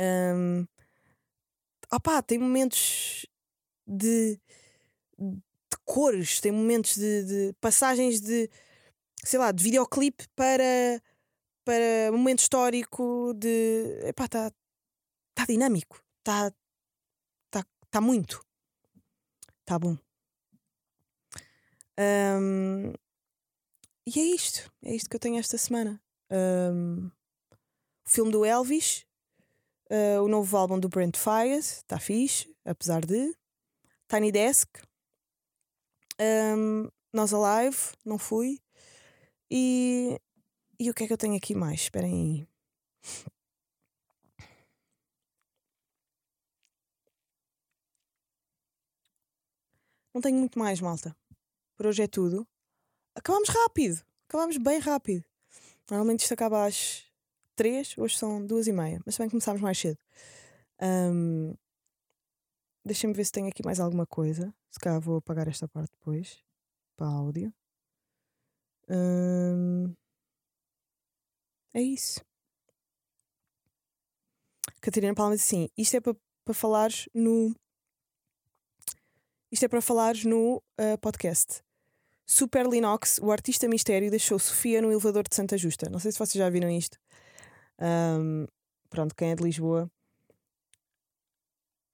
Um, 0.00 0.66
opá, 1.92 2.22
tem 2.22 2.38
momentos 2.38 3.26
de, 3.86 4.40
de 5.18 5.76
cores, 5.84 6.40
tem 6.40 6.50
momentos 6.52 6.96
de, 6.96 7.24
de 7.24 7.52
passagens 7.60 8.20
de 8.20 8.50
sei 9.24 9.38
lá, 9.38 9.52
de 9.52 9.62
videoclipe 9.62 10.26
para, 10.34 11.02
para 11.70 12.10
momento 12.10 12.40
histórico 12.40 13.32
de 13.32 14.00
epá, 14.08 14.24
está 14.24 14.50
tá 15.32 15.46
dinâmico, 15.46 16.02
está 16.18 16.52
tá, 17.48 17.64
tá 17.88 18.00
muito. 18.00 18.44
Está 19.60 19.78
bom. 19.78 19.96
Ahm, 21.96 22.92
e 24.04 24.18
é 24.18 24.34
isto. 24.34 24.68
É 24.82 24.92
isto 24.92 25.08
que 25.08 25.14
eu 25.14 25.20
tenho 25.20 25.38
esta 25.38 25.56
semana. 25.56 26.02
Ahm, 26.28 27.06
o 28.04 28.10
filme 28.10 28.32
do 28.32 28.44
Elvis, 28.44 29.06
ah, 29.88 30.20
o 30.22 30.26
novo 30.26 30.56
álbum 30.56 30.80
do 30.80 30.88
Brent 30.88 31.16
Fires, 31.16 31.76
está 31.76 32.00
fixe, 32.00 32.52
apesar 32.64 33.06
de. 33.06 33.32
Tiny 34.08 34.32
Desk, 34.32 34.68
ahm, 36.18 36.88
Nós 37.12 37.32
Alive, 37.32 37.78
não 38.04 38.18
fui. 38.18 38.60
E, 39.48 40.20
e 40.80 40.90
o 40.90 40.94
que 40.94 41.04
é 41.04 41.06
que 41.06 41.12
eu 41.12 41.18
tenho 41.18 41.36
aqui 41.36 41.54
mais? 41.54 41.82
Esperem 41.82 42.12
aí. 42.14 42.48
Não 50.14 50.20
tenho 50.20 50.38
muito 50.38 50.58
mais, 50.58 50.80
malta. 50.80 51.16
Por 51.76 51.86
hoje 51.86 52.02
é 52.02 52.08
tudo. 52.08 52.46
Acabamos 53.14 53.48
rápido. 53.48 54.02
Acabamos 54.28 54.56
bem 54.58 54.78
rápido. 54.78 55.24
Normalmente 55.90 56.22
isto 56.22 56.34
acaba 56.34 56.66
às 56.66 57.04
três, 57.56 57.96
hoje 57.98 58.18
são 58.18 58.44
duas 58.46 58.66
e 58.66 58.72
meia, 58.72 59.00
mas 59.06 59.16
também 59.16 59.30
começámos 59.30 59.60
mais 59.62 59.78
cedo. 59.78 59.98
Ahm, 60.80 61.54
Deixem-me 62.84 63.14
ver 63.14 63.24
se 63.24 63.32
tenho 63.32 63.48
aqui 63.48 63.64
mais 63.64 63.80
alguma 63.80 64.06
coisa. 64.06 64.54
Se 64.70 64.78
calhar 64.78 65.00
vou 65.00 65.16
apagar 65.16 65.48
esta 65.48 65.68
parte 65.68 65.92
depois 65.92 66.42
para 66.96 67.06
áudio. 67.08 67.52
Ahm, 68.88 69.94
É 71.72 71.80
isso. 71.80 72.20
Catarina 74.80 75.14
Palma 75.14 75.36
diz 75.36 75.44
assim: 75.44 75.68
isto 75.76 75.96
é 75.96 76.00
para 76.00 76.54
falares 76.54 77.08
no. 77.14 77.54
Isto 79.52 79.64
é 79.64 79.68
para 79.68 79.82
falares 79.82 80.24
no 80.24 80.62
ah, 80.78 80.96
podcast. 80.98 81.62
Super 82.26 82.66
Linux, 82.66 83.18
o 83.18 83.32
artista 83.32 83.66
mistério, 83.68 84.10
deixou 84.10 84.38
Sofia 84.38 84.80
no 84.80 84.90
elevador 84.90 85.24
de 85.28 85.34
Santa 85.34 85.58
Justa. 85.58 85.90
Não 85.90 85.98
sei 85.98 86.12
se 86.12 86.18
vocês 86.18 86.34
já 86.34 86.48
viram 86.48 86.70
isto. 86.70 86.96
Ahm, 87.78 88.46
pronto, 88.88 89.14
quem 89.16 89.32
é 89.32 89.34
de 89.34 89.42
Lisboa. 89.42 89.90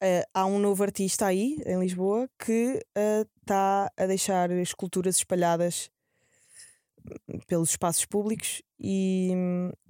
Ah, 0.01 0.27
há 0.33 0.45
um 0.45 0.59
novo 0.59 0.83
artista 0.83 1.25
aí, 1.25 1.57
em 1.65 1.79
Lisboa, 1.79 2.29
que 2.37 2.83
está 3.41 3.91
a 3.97 4.05
deixar 4.05 4.51
esculturas 4.51 5.17
espalhadas 5.17 5.89
pelos 7.47 7.71
espaços 7.71 8.05
públicos 8.05 8.61
e, 8.79 9.31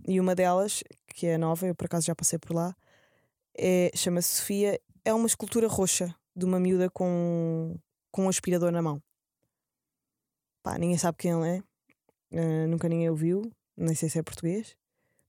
e 0.07 0.19
uma 0.19 0.35
delas, 0.35 0.83
que 1.07 1.27
é 1.27 1.37
nova, 1.37 1.67
eu 1.67 1.75
por 1.75 1.85
acaso 1.85 2.05
já 2.05 2.15
passei 2.15 2.39
por 2.39 2.55
lá, 2.55 2.75
é, 3.57 3.91
chama-se 3.95 4.35
Sofia, 4.35 4.79
é 5.03 5.13
uma 5.13 5.27
escultura 5.27 5.67
roxa 5.67 6.13
de 6.35 6.45
uma 6.45 6.59
miúda 6.59 6.89
com, 6.89 7.75
com 8.11 8.25
um 8.25 8.29
aspirador 8.29 8.71
na 8.71 8.81
mão. 8.81 9.01
Pá, 10.61 10.77
ninguém 10.77 10.97
sabe 10.97 11.17
quem 11.17 11.31
ele 11.31 11.57
é, 11.57 11.63
eh, 12.31 12.67
nunca 12.67 12.89
ninguém 12.89 13.09
o 13.09 13.15
viu, 13.15 13.51
nem 13.75 13.95
sei 13.95 14.09
se 14.09 14.19
é 14.19 14.23
português, 14.23 14.75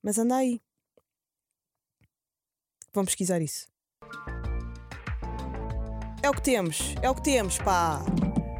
mas 0.03 0.17
anda 0.17 0.35
aí. 0.35 0.61
Vão 2.93 3.05
pesquisar 3.05 3.41
isso. 3.41 3.67
É 6.21 6.29
o 6.29 6.33
que 6.33 6.41
temos, 6.41 6.95
é 7.01 7.09
o 7.09 7.15
que 7.15 7.23
temos, 7.23 7.57
pá. 7.59 8.01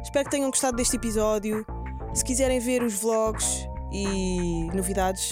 Espero 0.02 0.24
que 0.24 0.30
tenham 0.30 0.50
gostado 0.50 0.76
deste 0.76 0.96
episódio. 0.96 1.64
Se 2.14 2.24
quiserem 2.24 2.58
ver 2.58 2.82
os 2.82 3.00
vlogs 3.00 3.68
e 3.92 4.68
novidades 4.74 5.30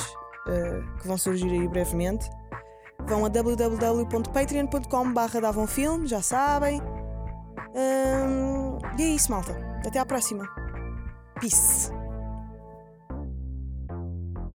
eh, 0.48 0.80
que 1.00 1.08
vão 1.08 1.18
surgir 1.18 1.50
aí 1.50 1.68
brevemente, 1.68 2.30
vão 3.06 3.24
a 3.24 3.28
www.patreon.com.br 3.28 5.40
davonfilme, 5.40 6.06
já 6.06 6.22
sabem. 6.22 6.80
Hum, 7.74 8.78
e 8.98 9.02
é 9.02 9.08
isso, 9.08 9.30
malta. 9.30 9.52
Até 9.86 9.98
à 9.98 10.06
próxima. 10.06 10.48
Peace. 11.40 11.97